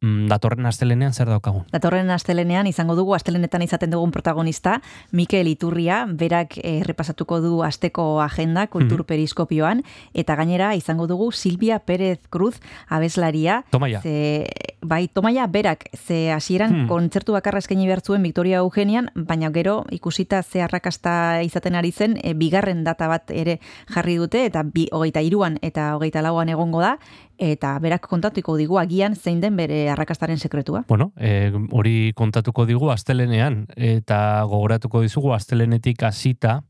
[0.03, 1.63] datorren astelenean zer daukagun.
[1.71, 4.81] Datorren astelenean izango dugu astelenetan izaten dugun protagonista
[5.11, 9.07] Mikel Iturria, berak eh, errepasatuko du asteko agenda kultur Mhm.
[9.07, 12.59] periskopioan eta gainera izango dugu Silvia Pérez Cruz
[12.89, 13.63] abeslaria.
[13.69, 14.01] Tomaia.
[14.01, 14.47] Ze,
[14.81, 16.87] bai, Tomaia berak ze hasieran Hmm.
[16.87, 22.33] kontzertu bakarra eskaini behar Victoria Eugenian, baina gero ikusita ze arrakasta izaten ari zen, e,
[22.33, 26.97] bigarren data bat ere jarri dute eta bi, hogeita iruan eta hogeita lauan egongo da
[27.37, 30.83] eta berak kontatuko digu agian zein den bere arrakastaren sekretua.
[30.87, 36.61] Bueno, e, hori kontatuko digu astelenean eta gogoratuko dizugu astelenetik hasita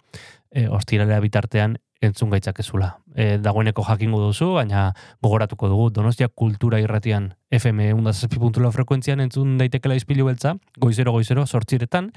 [0.51, 2.97] e, ostiralea bitartean entzun gaitzakezula.
[3.15, 4.89] E, dagoeneko jakingo duzu, baina
[5.23, 12.11] gogoratuko dugu Donostia Kultura Irratian FM 107.4 frekuentzian entzun daitekela izpilu beltza, goizero goizero sortziretan,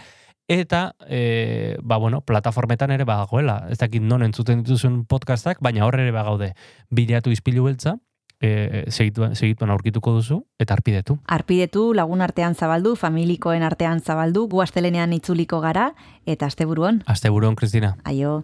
[0.49, 3.65] eta e, ba, bueno, plataformetan ere badagoela.
[3.71, 6.53] Ez dakit non entzuten dituzun podcastak, baina horre ere bagaude
[6.91, 7.97] bilatu izpilu beltza,
[8.41, 11.19] e, segituan, segituan aurkituko duzu, eta arpidetu.
[11.27, 15.93] Arpidetu lagun artean zabaldu, familikoen artean zabaldu, gu astelenean itzuliko gara,
[16.27, 17.03] eta asteburuan.
[17.07, 17.97] Asteburuan, Kristina.
[18.05, 18.43] Aio.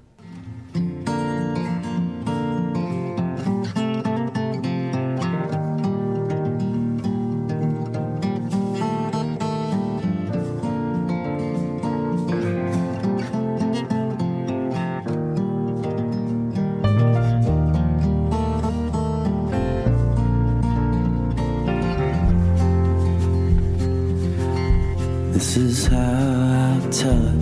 [25.72, 27.41] Is how I tell it.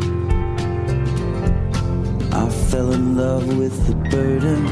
[2.33, 4.72] I fell in love with the burden.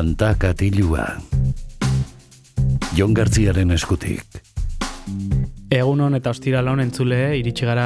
[0.00, 1.02] Kanta katilua.
[2.96, 4.38] Jon Gartziaren eskutik.
[5.76, 7.84] Egun hon eta ostirala hon entzule, iritsi gara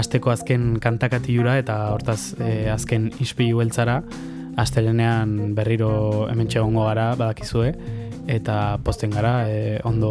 [0.00, 4.00] asteko azken kantakatilura eta hortaz e, azken ispilu beltzara,
[4.58, 5.92] astelenean berriro
[6.32, 7.76] hemen egongo gara, badakizue,
[8.26, 10.10] eta posten gara, e, ondo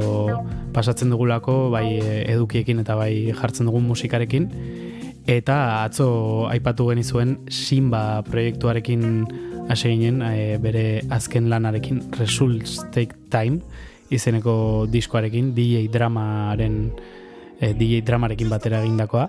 [0.71, 4.47] pasatzen dugulako, bai e, edukiekin eta bai jartzen dugun musikarekin,
[5.27, 9.03] eta atzo aipatu genizuen Simba proiektuarekin
[9.69, 13.61] hasi ginen, e, bere azken lanarekin Results Take Time,
[14.09, 16.79] izeneko diskoarekin, DJ Dramaren
[17.59, 19.27] e, DJ Dramarekin batera egindakoa.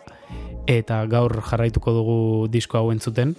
[0.70, 2.20] Eta gaur jarraituko dugu
[2.52, 3.34] disko hau entzuten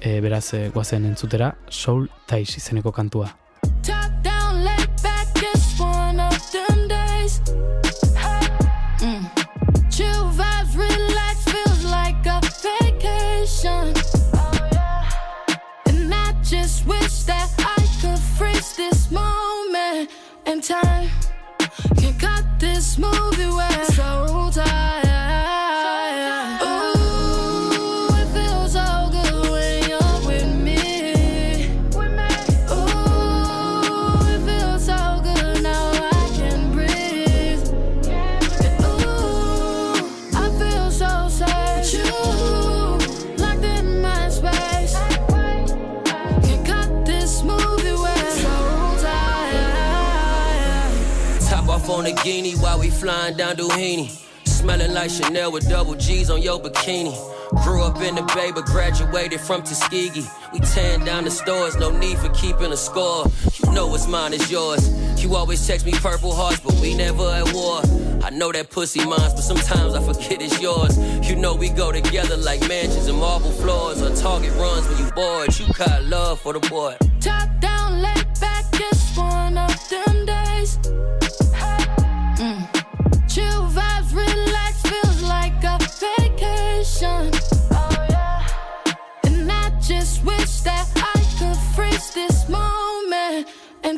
[0.00, 3.34] e, beraz e, goazen entzutera Soul Tais izeneko kantua
[17.28, 20.10] that I could freeze this moment
[20.46, 21.10] in time.
[21.98, 23.87] Can cut this movie where
[52.28, 54.06] guinea while we flying down Doheny.
[54.44, 57.14] Smelling like Chanel with double G's on your bikini.
[57.64, 60.28] Grew up in the Bay, but graduated from Tuskegee.
[60.52, 63.24] We tearing down the stores, no need for keeping a score.
[63.58, 64.82] You know what's mine is yours.
[65.22, 67.80] You always text me purple hearts, but we never at war.
[68.22, 70.98] I know that pussy mine, but sometimes I forget it's yours.
[71.26, 75.10] You know we go together like mansions and marble floors, or Target runs when you
[75.12, 75.58] bored.
[75.58, 76.94] You got love for the boy.
[77.20, 80.37] Top down, laid back, it's one of them days.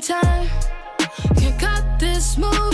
[0.01, 0.48] time.
[1.40, 2.70] You got this move.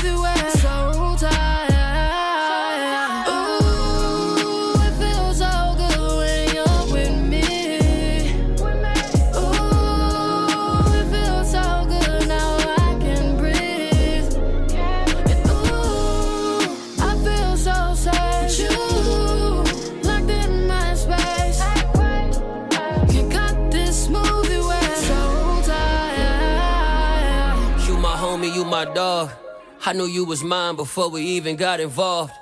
[29.89, 32.33] I knew you was mine before we even got involved.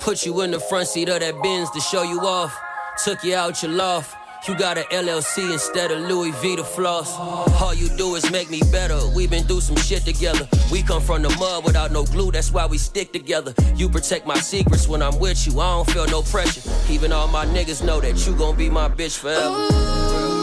[0.00, 2.58] Put you in the front seat of that Benz to show you off.
[3.04, 4.16] Took you out your loft.
[4.48, 7.14] You got an LLC instead of Louis V to floss.
[7.60, 8.98] All you do is make me better.
[9.14, 10.48] we been through some shit together.
[10.72, 13.52] We come from the mud without no glue, that's why we stick together.
[13.76, 16.62] You protect my secrets when I'm with you, I don't feel no pressure.
[16.88, 19.50] Even all my niggas know that you gon' be my bitch forever.
[19.50, 20.33] Ooh,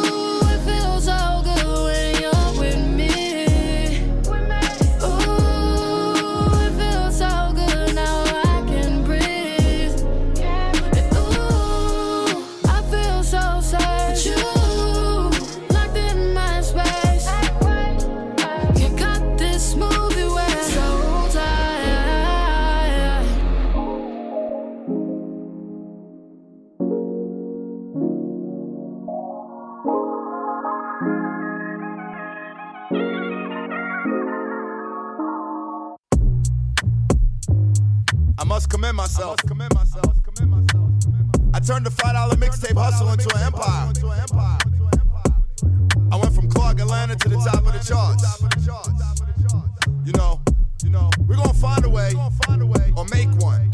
[38.51, 39.39] I must commend myself.
[41.53, 43.93] I turned the five dollar mixtape hustle into an empire.
[46.11, 48.43] I went from Clark Atlanta to the top of the charts.
[50.03, 50.41] You know,
[50.83, 52.11] you know, we're gonna find a way,
[52.97, 53.71] or make one.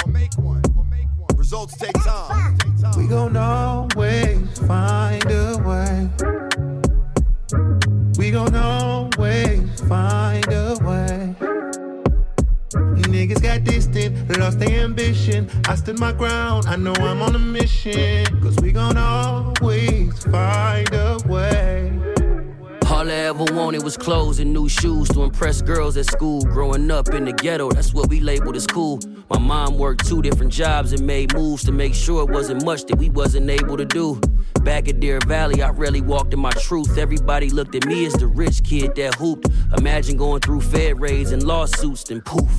[1.36, 2.60] Results take time.
[2.96, 6.08] We gon' always find a way.
[8.20, 11.57] We gon' always find a way.
[13.08, 15.50] Niggas got distant, lost their ambition.
[15.66, 18.26] I stood my ground, I know I'm on a mission.
[18.42, 22.17] Cause we gon' always find a way.
[22.98, 26.42] All I ever wanted was clothes and new shoes to impress girls at school.
[26.42, 29.00] Growing up in the ghetto, that's what we labeled as cool.
[29.30, 32.86] My mom worked two different jobs and made moves to make sure it wasn't much
[32.86, 34.20] that we wasn't able to do.
[34.64, 36.98] Back at Deer Valley, I rarely walked in my truth.
[36.98, 39.48] Everybody looked at me as the rich kid that hooped.
[39.78, 42.50] Imagine going through Fed raids and lawsuits, then poof.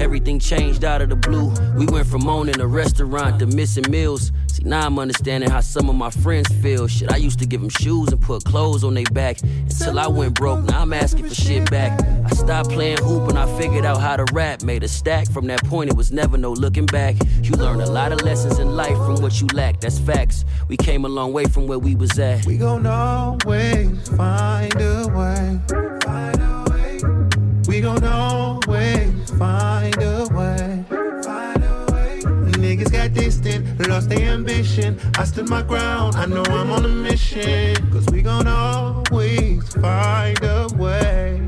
[0.00, 1.54] Everything changed out of the blue.
[1.76, 4.32] We went from owning a restaurant to missing meals.
[4.48, 6.88] See, now I'm understanding how some of my friends feel.
[6.88, 9.38] Shit, I used to give them shoes and put clothes on their back
[9.80, 10.62] until I went broke.
[10.64, 12.00] Now I'm asking for shit back.
[12.24, 14.62] I stopped playing hoop and I figured out how to rap.
[14.62, 15.30] Made a stack.
[15.30, 17.16] From that point, it was never no looking back.
[17.42, 19.80] You learn a lot of lessons in life from what you lack.
[19.80, 20.44] That's facts.
[20.68, 22.46] We came a long way from where we was at.
[22.46, 25.60] We gon' always find a way.
[26.04, 26.98] Find a way.
[27.68, 30.84] We gon' always find a way.
[31.22, 32.20] Find a way.
[32.56, 34.98] Niggas got distant, lost their ambition.
[35.18, 37.74] I stood my ground, I know I'm on a mission.
[37.92, 38.46] Cause we gon'
[39.86, 41.40] find a way.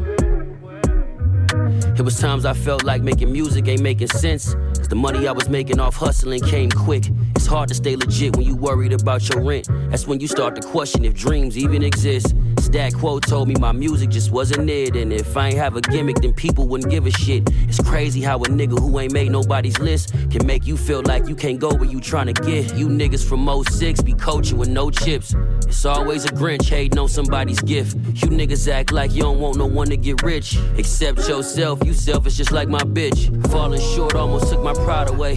[1.99, 4.55] It was times I felt like making music ain't making sense.
[4.77, 7.05] Cause the money I was making off hustling came quick.
[7.35, 9.67] It's hard to stay legit when you worried about your rent.
[9.91, 12.37] That's when you start to question if dreams even exist.
[12.61, 14.97] Stat Quo told me my music just wasn't it.
[14.97, 17.49] And if I ain't have a gimmick, then people wouldn't give a shit.
[17.69, 21.29] It's crazy how a nigga who ain't made nobody's list can make you feel like
[21.29, 22.77] you can't go where you tryna get.
[22.77, 25.35] You niggas from 06 be coaching with no chips.
[25.67, 27.97] It's always a Grinch hating on somebody's gift.
[27.97, 30.59] You niggas act like you don't want no one to get rich.
[30.77, 33.29] Except yourself, you selfish just like my bitch.
[33.51, 35.37] Falling short almost took my pride away.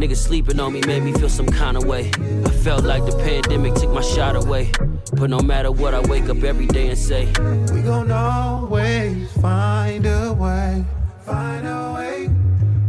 [0.00, 2.10] Niggas sleeping on me made me feel some kind of way.
[2.44, 4.72] I felt like the pandemic took my shot away.
[5.20, 7.26] But no matter what, I wake up every day and say,
[7.74, 10.82] We gon' always find a way.
[11.26, 12.30] Find a way.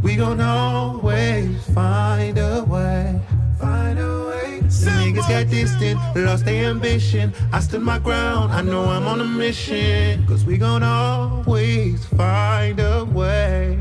[0.02, 3.20] We gon' always find a way.
[3.60, 4.62] Find a way.
[4.70, 7.34] Some niggas got distant, lost their ambition.
[7.52, 10.26] I stood my ground, I know I'm on a mission.
[10.26, 13.78] Cause we gon' always find a way.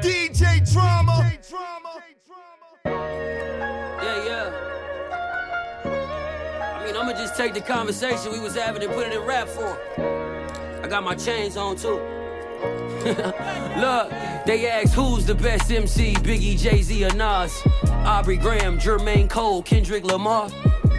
[0.00, 1.30] DJ Drama.
[1.52, 1.71] Yeah,
[7.22, 9.78] just take the conversation we was having and put it in rap form.
[10.82, 11.94] I got my chains on too.
[13.04, 14.10] Look,
[14.44, 17.62] they ask who's the best MC, Biggie, Jay Z, or Nas.
[18.04, 20.48] Aubrey Graham, Jermaine Cole, Kendrick Lamar,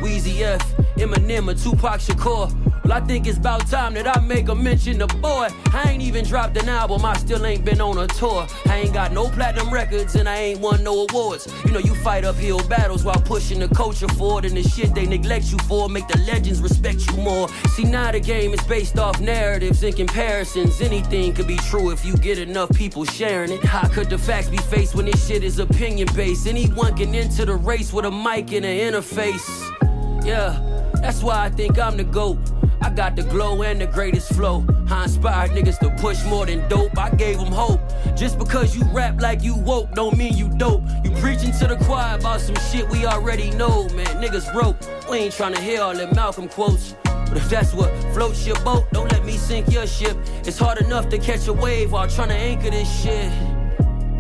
[0.01, 0.61] Weezy F,
[0.95, 2.72] Eminem, or Tupac Shakur.
[2.83, 5.47] Well, I think it's about time that I make a mention to boy.
[5.73, 8.45] I ain't even dropped an album, I still ain't been on a tour.
[8.65, 11.47] I ain't got no platinum records and I ain't won no awards.
[11.65, 15.05] You know, you fight uphill battles while pushing the culture forward, and the shit they
[15.05, 17.47] neglect you for make the legends respect you more.
[17.75, 20.81] See, now the game is based off narratives and comparisons.
[20.81, 23.63] Anything could be true if you get enough people sharing it.
[23.63, 26.47] How could the facts be faced when this shit is opinion based?
[26.47, 29.69] Anyone can enter the race with a mic and an interface.
[30.25, 30.59] Yeah,
[31.03, 32.37] that's why I think I'm the GOAT.
[32.81, 34.65] I got the glow and the greatest flow.
[34.89, 36.97] I inspired niggas to push more than dope.
[36.97, 37.81] I gave them hope.
[38.15, 40.81] Just because you rap like you woke don't mean you dope.
[41.03, 44.05] You preaching to the choir about some shit we already know, man.
[44.23, 44.77] Niggas broke.
[45.09, 46.95] We ain't trying to hear all them Malcolm quotes.
[47.03, 50.17] But if that's what floats your boat, don't let me sink your ship.
[50.45, 53.29] It's hard enough to catch a wave while trying to anchor this shit.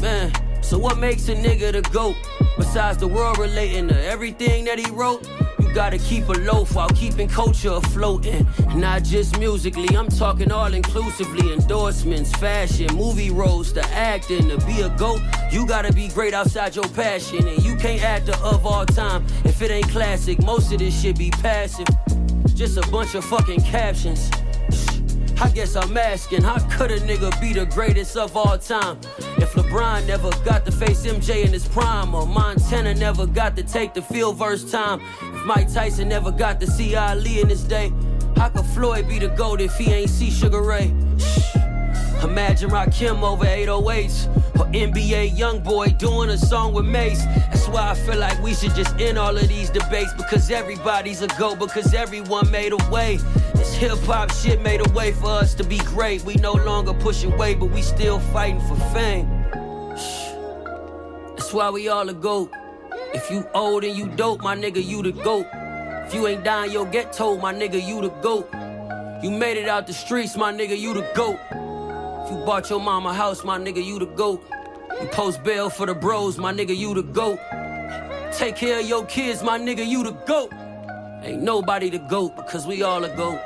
[0.01, 2.15] Man, so what makes a nigga the GOAT?
[2.57, 5.27] Besides the world relating to everything that he wrote?
[5.59, 8.27] You gotta keep a loaf while keeping culture afloat.
[8.27, 11.51] And not just musically, I'm talking all inclusively.
[11.51, 15.19] Endorsements, fashion, movie roles, the acting, to be a GOAT.
[15.51, 17.47] You gotta be great outside your passion.
[17.47, 20.43] And you can't act the of all time if it ain't classic.
[20.43, 21.87] Most of this shit be passive.
[22.53, 24.29] Just a bunch of fucking captions.
[25.43, 28.97] I guess I'm asking, how could a nigga be the greatest of all time?
[29.37, 33.63] If LeBron never got to face MJ in his prime, or Montana never got to
[33.63, 37.65] take the field first time, if Mike Tyson never got to see Ali in his
[37.65, 37.91] day,
[38.37, 40.93] how could Floyd be the GOAT if he ain't see Sugar Ray?
[41.17, 41.72] Shh.
[42.23, 44.27] Imagine Rakim over 808s,
[44.57, 47.21] or NBA Youngboy doing a song with Mace.
[47.25, 51.21] That's why I feel like we should just end all of these debates because everybody's
[51.21, 53.17] a GOAT, because everyone made a way.
[53.55, 56.23] This hip hop shit made a way for us to be great.
[56.23, 59.27] We no longer pushing weight, but we still fighting for fame.
[61.35, 62.51] That's why we all a GOAT.
[63.13, 65.45] If you old and you dope, my nigga, you the GOAT.
[66.07, 68.49] If you ain't dying, you'll get told, my nigga, you the GOAT.
[69.21, 71.37] You made it out the streets, my nigga, you the GOAT.
[72.23, 74.41] If you bought your mama a house, my nigga, you the GOAT.
[75.01, 77.37] You post bail for the bros, my nigga, you the GOAT.
[78.31, 80.49] Take care of your kids, my nigga, you the GOAT.
[81.23, 83.39] Ain't nobody the GOAT because we all a GOAT.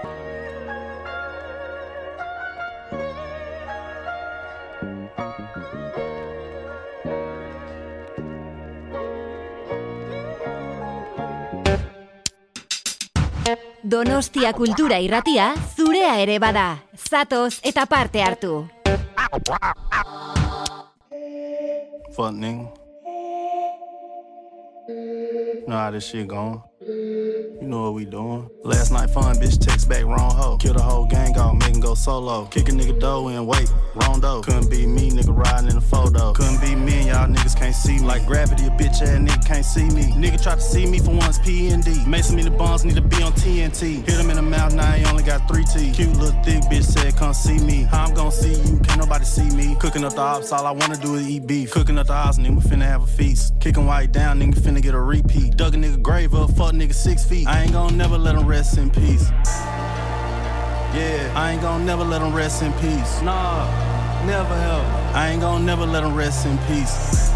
[13.83, 16.86] Donostia kultura irratia zurea ere.
[17.07, 18.67] Zatoz eta parte hartu.
[22.15, 22.67] Fuck nigga.
[25.67, 26.61] Know how this shit going.
[27.67, 28.49] You know what we doing.
[28.63, 30.55] Last night fun, bitch text back wrong hoe.
[30.55, 32.45] Kill the whole gang off, make 'em go solo.
[32.45, 34.39] Kick a nigga dough and wait, wrong dough.
[34.41, 36.31] Couldn't be me, nigga riding in the photo.
[36.31, 38.05] Couldn't be me and y'all niggas can't see me.
[38.07, 40.13] Like gravity, a bitch ass nigga can't see me.
[40.13, 42.05] Nigga try to see me for once, P and D.
[42.07, 44.01] Made so many bombs, need to be on TNT.
[44.05, 45.93] Hit him in the mouth, now he only got three teeth.
[45.97, 47.83] Cute little thick bitch said, come see me.
[47.83, 49.75] How I'm gonna see you, can't nobody see me.
[49.75, 51.71] Cooking up the ops, all I wanna do is eat beef.
[51.71, 53.59] Cooking up the house, nigga, we finna have a feast.
[53.59, 55.57] Kicking white down, nigga, finna get a repeat.
[55.57, 57.45] Dug a nigga grave up, fuck nigga six feet.
[57.45, 59.29] I ain't gonna never let rest in peace.
[60.95, 63.21] Yeah, I ain't gonna never let him rest in peace.
[63.21, 63.67] Nah,
[64.25, 65.13] never ever.
[65.13, 67.31] I ain't gonna never let him rest in peace.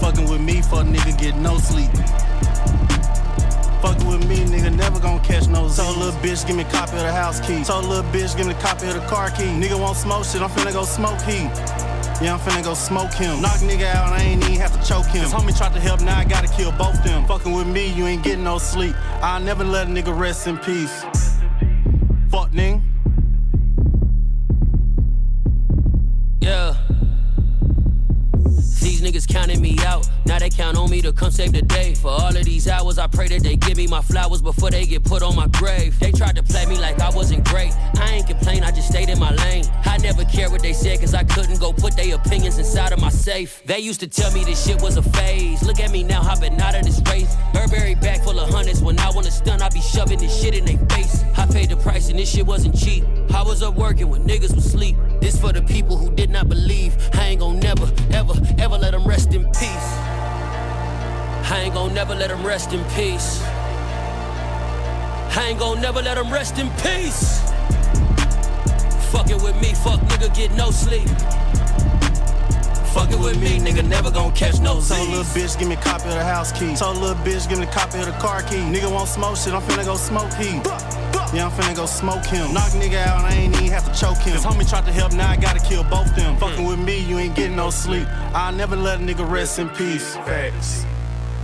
[0.00, 1.92] Fucking with me, fuck nigga get no sleep.
[3.82, 5.82] Fucking with me, nigga never gonna catch no Z.
[5.82, 7.62] Told little bitch, give me a copy of the house key.
[7.62, 9.44] Told little bitch, give me a copy of the car key.
[9.44, 11.93] Nigga won't smoke shit, I'm finna go smoke heat.
[12.24, 13.42] Yeah, I'm finna go smoke him.
[13.42, 15.24] Knock nigga out, I ain't even have to choke him.
[15.24, 17.26] His homie tried to help, now I gotta kill both them.
[17.26, 18.94] Fucking with me, you ain't getting no sleep.
[19.20, 21.02] I'll never let a nigga rest in peace.
[22.30, 22.93] Fuck nigga.
[29.84, 30.08] Out.
[30.26, 31.94] Now they count on me to come save the day.
[31.94, 34.84] For all of these hours, I pray that they give me my flowers before they
[34.86, 35.98] get put on my grave.
[36.00, 37.72] They tried to play me like I wasn't great.
[37.96, 39.64] I ain't complain, I just stayed in my lane.
[39.84, 43.00] I never cared what they said, cause I couldn't go put their opinions inside of
[43.00, 43.62] my safe.
[43.64, 45.62] They used to tell me this shit was a phase.
[45.62, 47.34] Look at me now, hopping out of this race.
[47.52, 48.82] Burberry bag full of hundreds.
[48.82, 51.22] When I wanna stun, I be shoving this shit in their face.
[51.36, 53.04] I paid the price and this shit wasn't cheap.
[53.32, 54.96] I was up working when niggas was sleep.
[55.20, 56.96] This for the people who did not believe.
[57.14, 59.73] I ain't gon' never, ever, ever let them rest in peace.
[61.50, 63.42] I ain't gon' never let them rest in peace.
[65.36, 67.40] I ain't gon' never let them rest in peace.
[69.12, 71.08] Fucking with me, fuck nigga, get no sleep.
[72.94, 74.96] Fucking with me, nigga, never gon' catch no Z's.
[74.96, 76.76] Told little bitch, give me a copy of the house key.
[76.76, 78.62] Told little bitch, give me a copy of the car key.
[78.70, 80.62] Nigga won't smoke shit, I'm finna go smoke heat.
[81.34, 82.54] Yeah, I'm finna go smoke him.
[82.54, 84.34] Knock nigga out, I ain't even have to choke him.
[84.34, 86.36] His homie tried to help, now I gotta kill both them.
[86.36, 88.06] Fucking with me, you ain't getting no sleep.
[88.32, 90.14] I'll never let a nigga rest in peace.
[90.14, 90.86] Facts.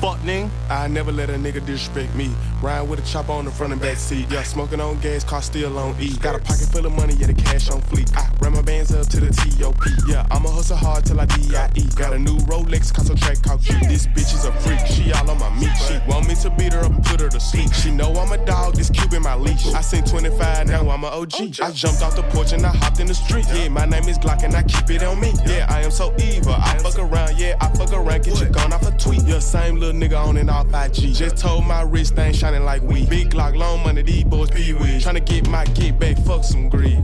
[0.01, 0.49] Fuck nigga.
[0.71, 2.31] I never let a nigga disrespect me.
[2.63, 4.31] Ride with a chopper on the front and back seat.
[4.31, 6.17] Yeah, smoking on gas, car still on E.
[6.17, 8.09] Got a pocket full of money, yeah, the cash on fleek.
[8.17, 9.77] I ran my bands up to the TOP.
[10.09, 11.87] Yeah, I'ma hustle hard till I DIE.
[11.97, 13.79] Got a new Rolex, console track called Q.
[13.89, 15.75] This bitch is a freak, she all on my meat.
[15.87, 17.71] She want me to beat her up and put her to sleep.
[17.75, 19.67] She know I'm a dog, this cube in my leash.
[19.75, 21.61] I seen 25, now I'm a OG.
[21.61, 23.45] I jumped off the porch and I hopped in the street.
[23.53, 25.35] Yeah, my name is Glock and I keep it on me.
[25.45, 26.55] Yeah, I am so evil.
[26.55, 29.23] I fuck around, yeah, I fuck around, get you gone off a tweet.
[29.25, 31.15] Yeah, same little nigga on and off IG.
[31.15, 33.07] Just told my wrist ain't shining like we.
[33.07, 34.99] Big Glock, long money, these boys pee wee.
[34.99, 36.99] Tryna get my get back, fuck some greed.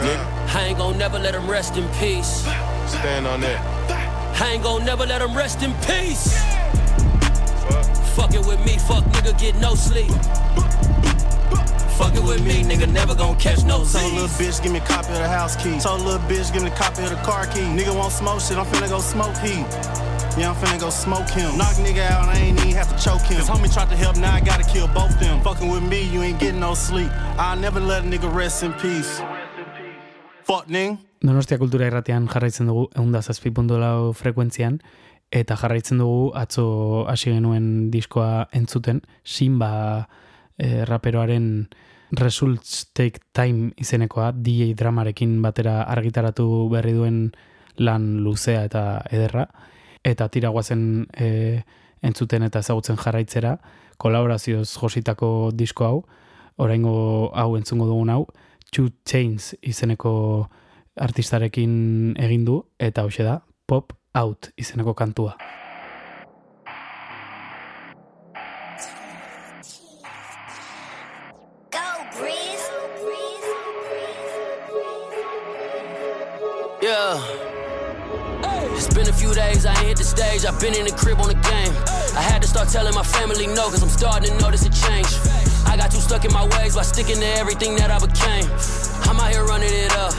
[0.00, 2.42] Nigga, I ain't gon' never let them rest in peace.
[2.86, 4.40] stand on that.
[4.40, 6.36] I ain't gon' never let them rest in peace.
[8.14, 10.10] Fucking with me, fuck nigga, get no sleep.
[11.96, 15.08] Fucking with me, nigga, never gon' catch no Told little bitch, give me a copy
[15.08, 15.78] of the house key.
[15.80, 17.60] Told little bitch, give me a copy of the car key.
[17.60, 19.64] Nigga won't smoke shit, I'm finna go smoke heat.
[20.36, 21.56] Yeah, I'm finna go smoke him.
[21.56, 23.38] Knock nigga out, I ain't even have to choke him.
[23.38, 25.40] His homie tried to help, now I gotta kill both them.
[25.40, 27.08] Fucking with me, you ain't getting no sleep.
[27.38, 29.22] I'll never let a nigga rest in peace.
[30.44, 30.98] Fuck nigga.
[31.24, 34.76] Donostia kultura irratean jarraitzen dugu eunda zazpi puntu lau frekuentzian,
[35.32, 36.66] eta jarraitzen dugu atzo
[37.08, 39.70] hasi genuen diskoa entzuten, Simba
[40.58, 41.70] eh, raperoaren
[42.12, 47.32] Results Take Time izenekoa, DJ dramarekin batera argitaratu berri duen
[47.80, 49.48] lan luzea eta ederra,
[50.06, 51.64] eta tira guazen eh,
[52.02, 53.56] entzuten eta ezagutzen jarraitzera,
[53.98, 55.98] kolaborazioz jositako disko hau,
[56.62, 58.22] oraingo hau entzungo dugun hau,
[58.70, 60.48] Two Chains izeneko
[60.96, 65.36] artistarekin egin du, eta hoxe da, Pop Out izeneko kantua.
[76.82, 77.45] Yeah.
[78.96, 80.46] Been a few days, I ain't hit the stage.
[80.48, 81.68] I've been in the crib on the game.
[82.16, 85.12] I had to start telling my family no, cause I'm starting to notice a change.
[85.68, 88.48] I got too stuck in my ways by sticking to everything that I became.
[89.04, 90.16] I'm out here running it up.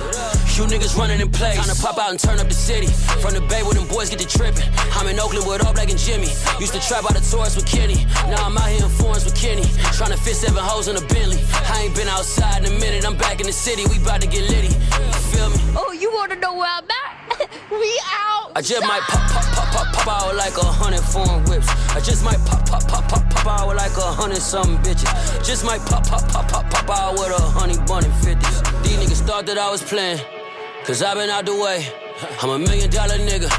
[0.54, 1.58] You niggas running in place.
[1.58, 2.86] Trying to pop out and turn up the city.
[3.18, 4.70] From the bay where them boys get to tripping.
[4.94, 6.30] I'm in Oakland with All Black and Jimmy.
[6.62, 8.06] Used to trap out of Taurus with Kenny.
[8.30, 9.66] Now I'm out here in Florence with Kenny.
[9.98, 11.42] Trying to fit seven hoes in a Bentley.
[11.66, 13.10] I ain't been outside in a minute.
[13.10, 13.90] I'm back in the city.
[13.90, 14.70] We about to get litty.
[14.70, 15.58] You feel me?
[15.74, 17.17] Oh, you want to know where I'm at?
[17.72, 18.52] We out.
[18.56, 21.68] I just might pop, pop, pop, pop, pop out like a hundred foreign whips.
[21.96, 25.12] I just might pop, pop, pop, pop, pop out like a hundred something bitches.
[25.46, 28.62] Just might pop, pop, pop, pop, pop out with a honey bun and fifties.
[28.84, 30.20] These niggas thought that I was playing,
[30.86, 31.88] cause i been out the way.
[32.42, 33.52] I'm a million dollar nigga.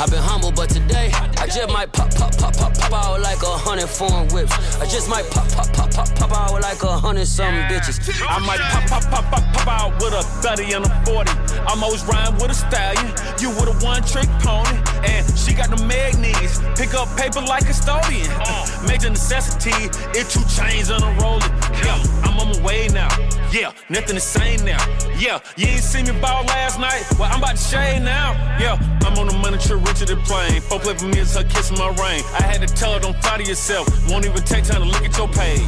[0.00, 3.42] I've been humble, but today I just might pop, pop, pop, pop, pop out like
[3.42, 4.50] a hundred foreign whips.
[4.80, 8.00] I just might pop, pop, pop, pop, pop out like a hundred something bitches.
[8.26, 11.30] I might pop, pop, pop, pop, pop out with a 30 and a 40.
[11.68, 13.12] I'm always riding with a stallion.
[13.44, 14.80] You with a one trick pony.
[15.04, 16.64] And she got the magnetes.
[16.80, 18.30] Pick up paper like a custodian.
[18.40, 18.64] Uh.
[18.88, 19.76] Major necessity.
[20.16, 21.52] It two chains on a rolling.
[21.84, 23.12] Yeah, I'm on my way now.
[23.52, 24.80] Yeah, nothing the same now.
[25.18, 27.04] Yeah, you ain't see me ball last night.
[27.18, 28.32] Well, I'm about to shade now.
[28.60, 29.58] Yeah, I'm on the money
[29.94, 30.60] trip richer than plane.
[30.62, 32.22] Four play for me is her kissing my ring.
[32.38, 33.88] I had to tell her, don't fly to yourself.
[34.10, 35.60] Won't even take time to look at your page.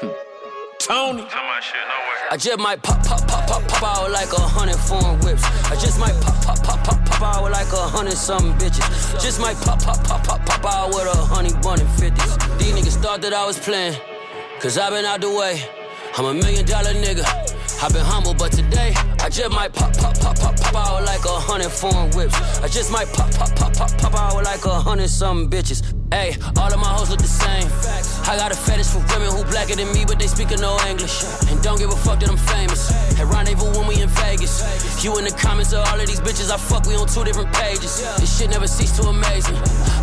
[0.00, 0.08] Hmm.
[0.78, 1.26] Tony.
[2.30, 5.44] I just might pop, pop, pop, pop, pop out like a hundred foreign whips.
[5.70, 9.22] I just might pop, pop, pop, pop, pop out like a hundred something bitches.
[9.22, 12.36] Just might pop, pop, pop, pop, pop out with a honey bun and fifties.
[12.58, 13.96] These niggas thought that I was playing,
[14.60, 15.62] cause i been out the way.
[16.16, 17.53] I'm a million dollar nigga.
[17.82, 21.24] I've been humble, but today I just might pop, pop, pop, pop, pop out like
[21.24, 22.34] a hundred foreign whips.
[22.60, 25.82] I just might pop, pop, pop, pop, pop out like a hundred something bitches.
[26.12, 27.66] Hey, all of my hoes look the same.
[28.28, 31.24] I got a fetish for women who blacker than me, but they speaking no English.
[31.50, 32.92] And don't give a fuck that I'm famous.
[33.18, 34.62] At rendezvous when we in Vegas.
[35.02, 37.52] You in the comments of all of these bitches I fuck, we on two different
[37.52, 38.00] pages.
[38.16, 39.58] This shit never cease to amaze me.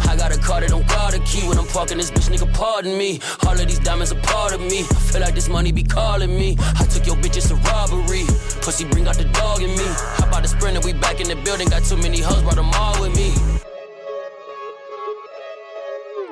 [0.09, 2.51] I got a car that don't guard a key when I'm parking this bitch, nigga,
[2.53, 3.19] pardon me.
[3.47, 4.81] All of these diamonds are part of me.
[4.81, 6.57] I feel like this money be calling me.
[6.59, 8.23] I took your bitches to robbery.
[8.61, 9.87] Pussy bring out the dog in me.
[10.17, 10.81] How about the sprinter?
[10.81, 13.33] We back in the building, got too many hoes, brought them all with me.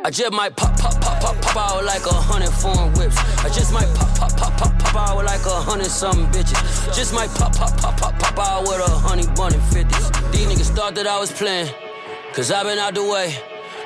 [0.06, 3.18] I just might pop, pop, pop, pop, pop out like a hundred foreign whips.
[3.44, 6.96] I just might pop, pop, pop, pop, pop out like a hundred something bitches.
[6.96, 10.10] Just might pop, pop, pop, pop, pop out with a honey bun and fifties.
[10.32, 11.70] These niggas thought that I was playing,
[12.34, 13.36] cause i been out the way.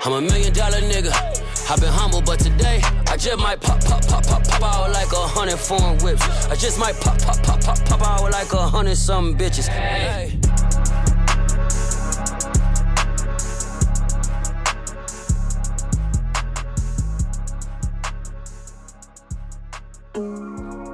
[0.05, 1.42] I'm a million dollar nigga.
[1.69, 5.11] I've been humble, but today I just might pop, pop, pop, pop, pop out like
[5.11, 6.21] a hundred foreign whips.
[6.47, 9.67] I just might pop, pop, pop, pop, pop out like a hundred something bitches.
[9.67, 10.39] Hey.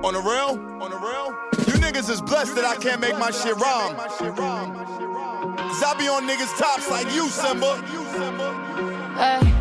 [0.02, 1.36] On the real, on the real,
[1.68, 3.96] you niggas is blessed that I can't make my shit rhyme.
[3.96, 7.82] Cause I be on niggas' tops like you, Simba.
[9.18, 9.59] Hey, I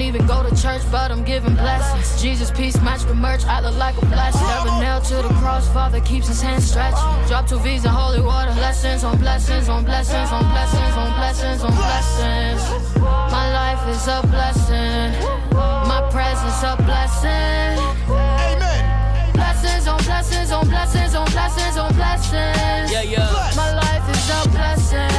[0.00, 2.22] don't even go to church, but I'm giving blessings.
[2.22, 3.44] Jesus, peace, match the merch.
[3.44, 4.46] I look like a blessing.
[4.46, 6.96] Never nailed to the cross, Father keeps his hands stretched.
[7.28, 8.52] Drop two V's in holy water.
[8.52, 12.62] Blessings on blessings on blessings on blessings on blessings on blessings.
[13.00, 15.12] My life is a blessing.
[15.52, 17.76] My presence a blessing.
[18.08, 19.32] Amen.
[19.34, 22.88] Blessings on blessings on blessings on blessings on blessings.
[22.90, 23.52] Yeah, yeah.
[23.54, 25.10] My life is a blessing.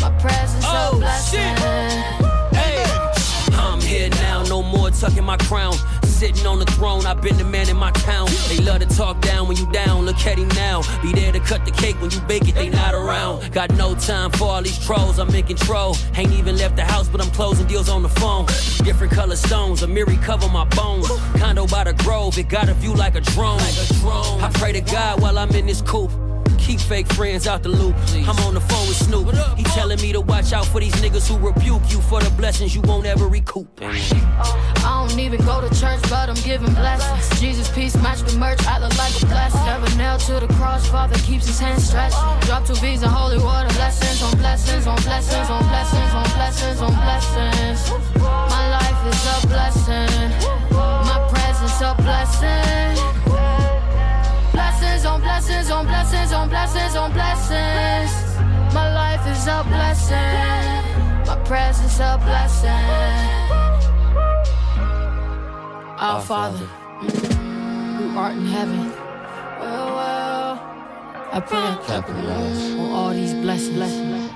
[0.00, 1.40] My presence Oh, a blessing.
[1.40, 1.91] Hey,
[5.02, 5.74] tucking my crown.
[6.04, 8.28] Sitting on the throne, I've been the man in my town.
[8.48, 10.82] They love to talk down when you down, look at him now.
[11.02, 13.52] Be there to cut the cake when you bake it, they not around.
[13.52, 15.96] Got no time for all these trolls, I'm in control.
[16.14, 18.46] Ain't even left the house, but I'm closing deals on the phone.
[18.84, 21.08] Different color stones, a mirror cover my bones.
[21.36, 23.60] Condo by the grove, it got a view like a drone.
[23.60, 26.12] I pray to God while I'm in this coupe.
[26.62, 27.94] Keep fake friends out the loop.
[28.14, 29.34] I'm on the phone with Snoop.
[29.58, 32.74] He telling me to watch out for these niggas who rebuke you for the blessings
[32.74, 33.68] you won't ever recoup.
[33.82, 37.40] I don't even go to church, but I'm giving blessings.
[37.40, 38.64] Jesus, peace, match the merch.
[38.66, 39.64] I look like a blessing.
[39.66, 42.16] Never nailed to the cross, Father keeps his hands stretched.
[42.46, 43.68] Drop two V's in holy water.
[43.74, 47.90] Blessings on blessings on blessings on blessings on blessings on blessings.
[48.22, 50.30] My life is a blessing.
[50.78, 52.91] My presence a blessing.
[55.44, 58.12] Blessings on blessings on blessings on blessings.
[58.72, 61.26] My life is a blessing.
[61.26, 62.70] My presence a blessing.
[65.98, 68.92] Our Father, who art in heaven.
[69.58, 70.60] Well, well,
[71.32, 74.31] I pray on all these blessings.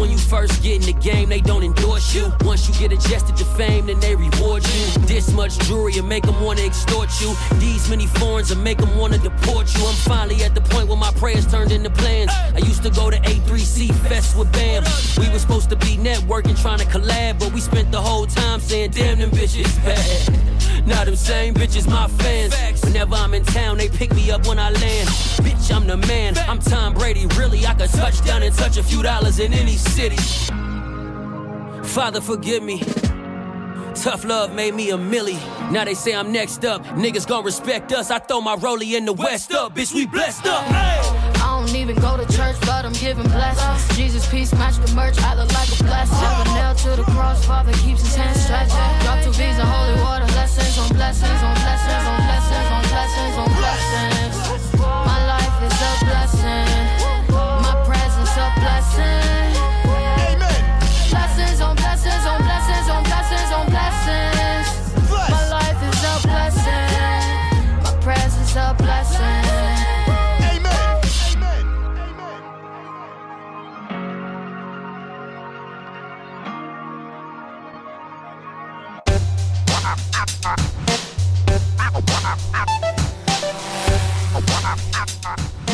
[0.00, 2.32] When you first get in the game, they don't endorse you.
[2.40, 4.86] Once you get adjusted to fame, then they reward you.
[5.06, 7.34] This much jewelry will make them wanna extort you.
[7.58, 9.84] These many foreigns will make them wanna deport you.
[9.84, 12.30] I'm finally at the point where my prayers turned into plans.
[12.54, 14.84] I used to go to A3C Fest with Bam.
[15.18, 18.60] We were supposed to be networking, trying to collab, but we spent the whole time
[18.60, 20.46] saying, damn, them bitches bad.
[20.86, 22.54] Now them same bitches my fans.
[22.82, 25.08] Whenever I'm in town, they pick me up when I land.
[25.44, 26.38] Bitch, I'm the man.
[26.48, 27.26] I'm Tom Brady.
[27.36, 30.16] Really, I could touch down and touch a few dollars in any city.
[31.84, 32.82] Father, forgive me.
[33.94, 35.38] Tough love made me a millie.
[35.70, 36.84] Now they say I'm next up.
[36.96, 38.10] Niggas gon' respect us.
[38.10, 39.74] I throw my rollie in the west up.
[39.74, 40.64] Bitch, we blessed up.
[40.70, 43.96] I don't even go to church, but I'm giving blessings.
[43.96, 45.18] Jesus, peace, match the merch.
[45.18, 46.20] I look like a blessing.
[46.20, 48.74] Never nailed to the cross, Father keeps his hands stretched.
[49.04, 50.26] Drop two V's in holy water.
[50.26, 52.89] Blessings on blessings on blessings on blessings on blessings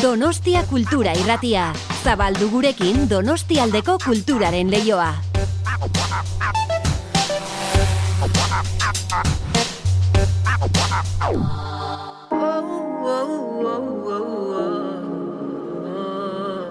[0.01, 1.73] Donostia Kultura Irratia.
[2.03, 5.15] Zabaldu gurekin Donostialdeko kulturaren leioa.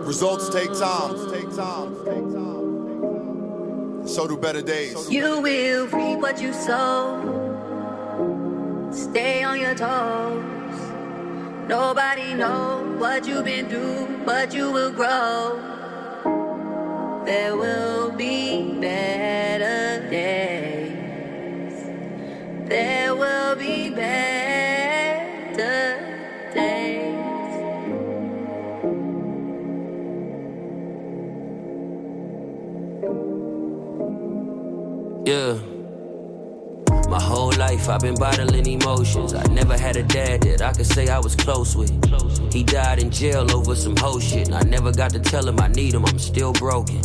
[0.07, 1.17] Results take time.
[1.33, 1.97] Take time.
[2.05, 4.07] Take time.
[4.07, 5.11] So do better days.
[5.11, 7.19] You will reap what you sow.
[8.93, 10.56] Stay on your toes.
[11.69, 15.61] Nobody knows what you've been through, but you will grow.
[17.25, 21.75] There will be better days.
[22.69, 24.36] There will be better
[37.77, 39.35] life I've been bottling emotions.
[39.35, 41.91] I never had a dad that I could say I was close with.
[42.53, 44.49] He died in jail over some whole shit.
[44.49, 46.05] And I never got to tell him I need him.
[46.05, 47.01] I'm still broken.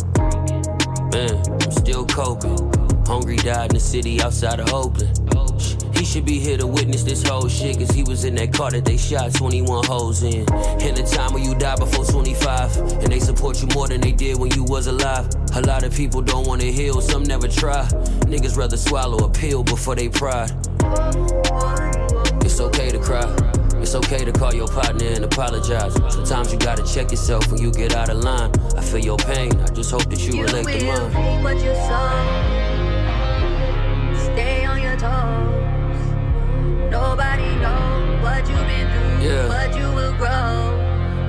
[1.12, 2.58] Man, I'm still coping.
[3.06, 5.31] Hungry died in the city outside of Oakland.
[5.94, 8.70] He should be here to witness this whole shit, cause he was in that car
[8.70, 10.40] that they shot 21 holes in.
[10.80, 14.12] In the time when you die before 25, and they support you more than they
[14.12, 15.28] did when you was alive.
[15.54, 17.84] A lot of people don't wanna heal, some never try.
[18.26, 20.50] Niggas rather swallow a pill before they pride.
[22.44, 23.26] It's okay to cry.
[23.82, 25.94] It's okay to call your partner and apologize.
[26.14, 28.52] Sometimes you gotta check yourself when you get out of line.
[28.76, 32.51] I feel your pain, I just hope that you, You relate to mine.
[38.42, 39.48] What you've been through, Yeah.
[39.48, 40.78] but you will grow.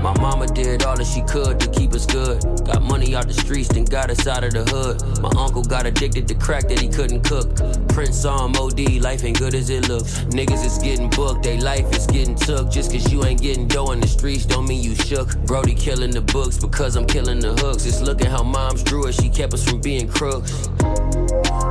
[0.02, 2.44] My mama did all that she could to keep us good.
[2.66, 5.02] Got money out the streets, then got us out of the hood.
[5.22, 7.56] My uncle got addicted to crack that he couldn't cook.
[7.88, 10.20] Prince him OD, life ain't good as it looks.
[10.36, 12.70] Niggas is getting booked, they life is getting took.
[12.70, 15.38] Just cause you ain't getting dough in the streets, don't mean you shook.
[15.46, 17.86] Brody killing the books because I'm killing the hooks.
[17.86, 20.68] Just look at how moms drew it, she kept us from being crooks.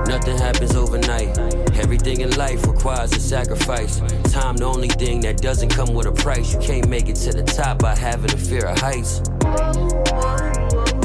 [0.06, 1.38] Nothing happens overnight.
[1.78, 4.00] Everything in life requires a sacrifice.
[4.32, 6.52] Time, the only thing that doesn't come with a price.
[6.52, 9.22] You can't make it to the top by having a fear of heights.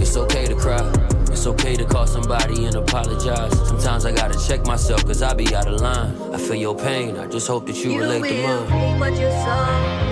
[0.02, 0.92] It's okay to cry.
[1.32, 3.52] It's okay to call somebody and apologize.
[3.68, 6.16] Sometimes I gotta check myself cause I be out of line.
[6.34, 10.07] I feel your pain, I just hope that you, You relate to mine.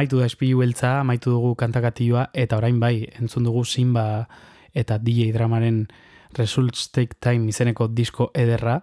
[0.00, 4.30] Amaitu da espilu beltza, amaitu dugu kantakatioa, eta orain bai, entzun dugu Simba
[4.72, 5.82] eta DJ Dramaren
[6.38, 8.78] Results Take Time izeneko disko ederra,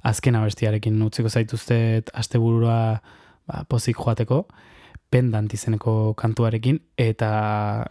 [0.00, 2.76] azken abestiarekin utziko zaituztet asteburua
[3.44, 4.46] ba, pozik joateko,
[5.12, 7.28] pendant izeneko kantuarekin, eta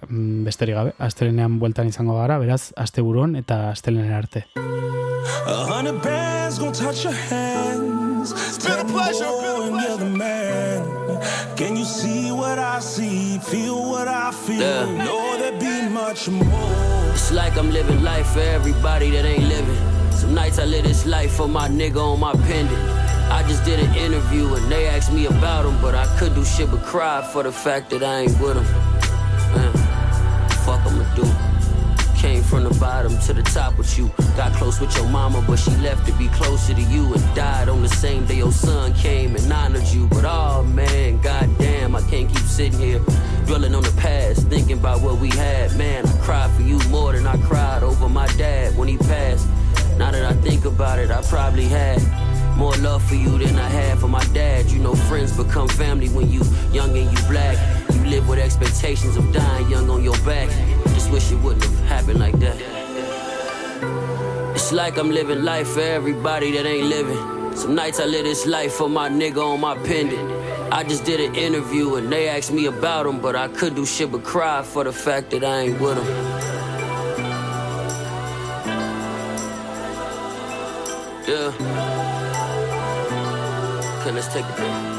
[0.07, 4.47] mm, besterik gabe, astelenean bueltan izango gara, beraz, asteburuan eta astelenen arte.
[4.57, 8.31] A hundred bands gonna touch your hands.
[8.31, 10.90] It's been a pleasure, been a pleasure.
[11.55, 13.39] Can you see what I see?
[13.39, 14.61] Feel what I feel?
[14.61, 15.05] Yeah.
[15.05, 17.11] Know there be much more.
[17.13, 20.11] It's like I'm living life for everybody that ain't living.
[20.11, 22.89] Some nights I live this life for my nigga on my pendant.
[23.31, 26.43] I just did an interview and they asked me about him, but I could do
[26.43, 28.65] shit but cry for the fact that I ain't with him.
[29.53, 29.73] Man,
[30.65, 31.50] fuck I'ma do
[32.51, 34.11] from the bottom to the top with you.
[34.35, 37.69] Got close with your mama, but she left to be closer to you and died
[37.69, 40.05] on the same day your son came and honored you.
[40.07, 42.99] But oh man, goddamn, I can't keep sitting here
[43.45, 45.77] dwelling on the past, thinking about what we had.
[45.77, 49.47] Man, I cried for you more than I cried over my dad when he passed.
[49.97, 52.01] Now that I think about it, I probably had
[52.57, 54.69] more love for you than I had for my dad.
[54.69, 57.57] You know, friends become family when you young and you black.
[57.93, 60.49] You live with expectations of dying young on your back.
[60.93, 62.57] Just wish it wouldn't have happened like that.
[64.55, 67.55] It's like I'm living life for everybody that ain't living.
[67.55, 70.31] Some nights I live this life for my nigga on my pendant.
[70.73, 73.85] I just did an interview and they asked me about him, but I could do
[73.85, 76.07] shit but cry for the fact that I ain't with him.
[81.27, 81.51] Yeah.
[84.01, 84.90] Okay, let's take a break.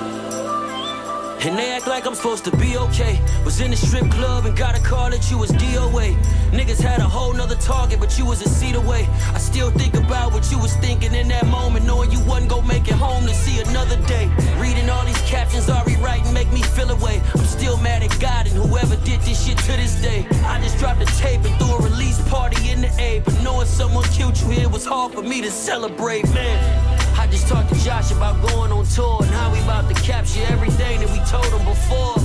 [1.45, 3.19] And they act like I'm supposed to be okay.
[3.45, 6.15] Was in the strip club and got a call that you was DOA.
[6.53, 9.09] Niggas had a whole nother target, but you was a seat away.
[9.35, 12.69] I still think about what you was thinking in that moment, knowing you wasn't gonna
[12.69, 14.31] make it home to see another day.
[14.59, 17.21] Reading all these captions Ari writing make me feel away.
[17.35, 20.25] I'm still mad at God and whoever did this shit to this day.
[20.45, 23.67] I just dropped a tape and threw a release party in the A, but knowing
[23.67, 27.02] someone killed you here was hard for me to celebrate, man.
[27.33, 31.01] Just talked to Josh about going on tour and how we about to capture everything
[31.01, 32.21] that we told him before.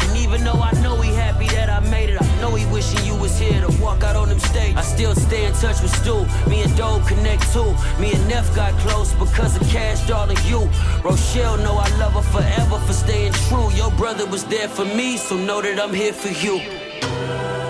[0.00, 3.04] And even though I know he happy that I made it, I know he wishing
[3.04, 4.74] you was here to walk out on them stage.
[4.76, 6.24] I still stay in touch with Stu.
[6.48, 7.76] Me and Dove connect too.
[8.00, 10.70] Me and Neff got close because of Cash and you.
[11.04, 13.70] Rochelle know I love her forever for staying true.
[13.72, 16.60] Your brother was there for me, so know that I'm here for you.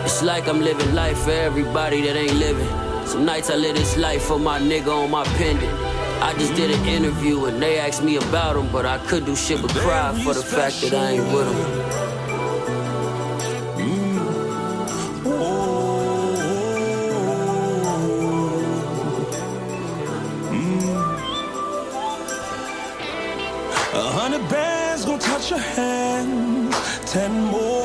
[0.07, 2.69] It's like I'm living life for everybody that ain't living.
[3.09, 5.90] Some nights I live this life for my nigga on my pendant.
[6.23, 9.35] I just did an interview and they asked me about him, but I could do
[9.35, 11.91] shit but cry for the fact that I ain't with him.
[13.79, 14.51] Mm.
[20.51, 21.25] Mm.
[23.95, 26.73] A hundred bands gonna touch your hand.
[27.07, 27.80] Ten more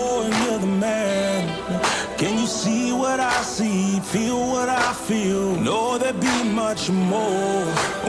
[4.11, 5.55] Feel what I feel?
[5.55, 7.65] Know there be much more.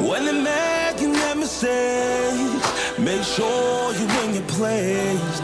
[0.09, 5.41] When they're making that mistake, make sure you in your place.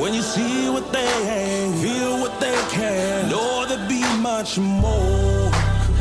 [0.00, 3.30] When you see what they ain't, feel what they can.
[3.30, 5.50] Know there be much more.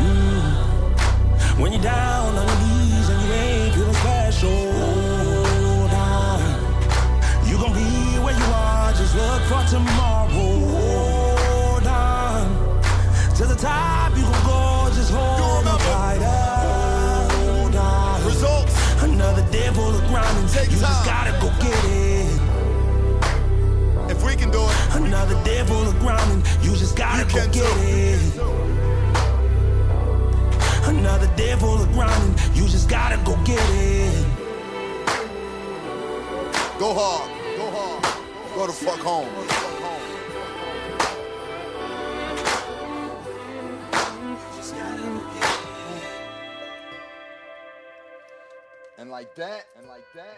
[0.04, 1.60] Mm.
[1.60, 4.72] When you're down on your knees and you ain't feeling special,
[5.88, 6.42] down.
[7.48, 10.15] You gon' be where you are, just look for tomorrow.
[24.56, 26.44] Do it, Another day full of grinding.
[26.62, 27.84] You just gotta You go get too.
[27.92, 28.22] it.
[30.88, 32.36] Another day full of grinding.
[32.54, 34.26] You just gotta go get it.
[36.80, 37.30] go hard.
[37.58, 38.04] Go hard.
[38.56, 39.30] Go the fuck home.
[48.98, 50.38] And like that, and like that.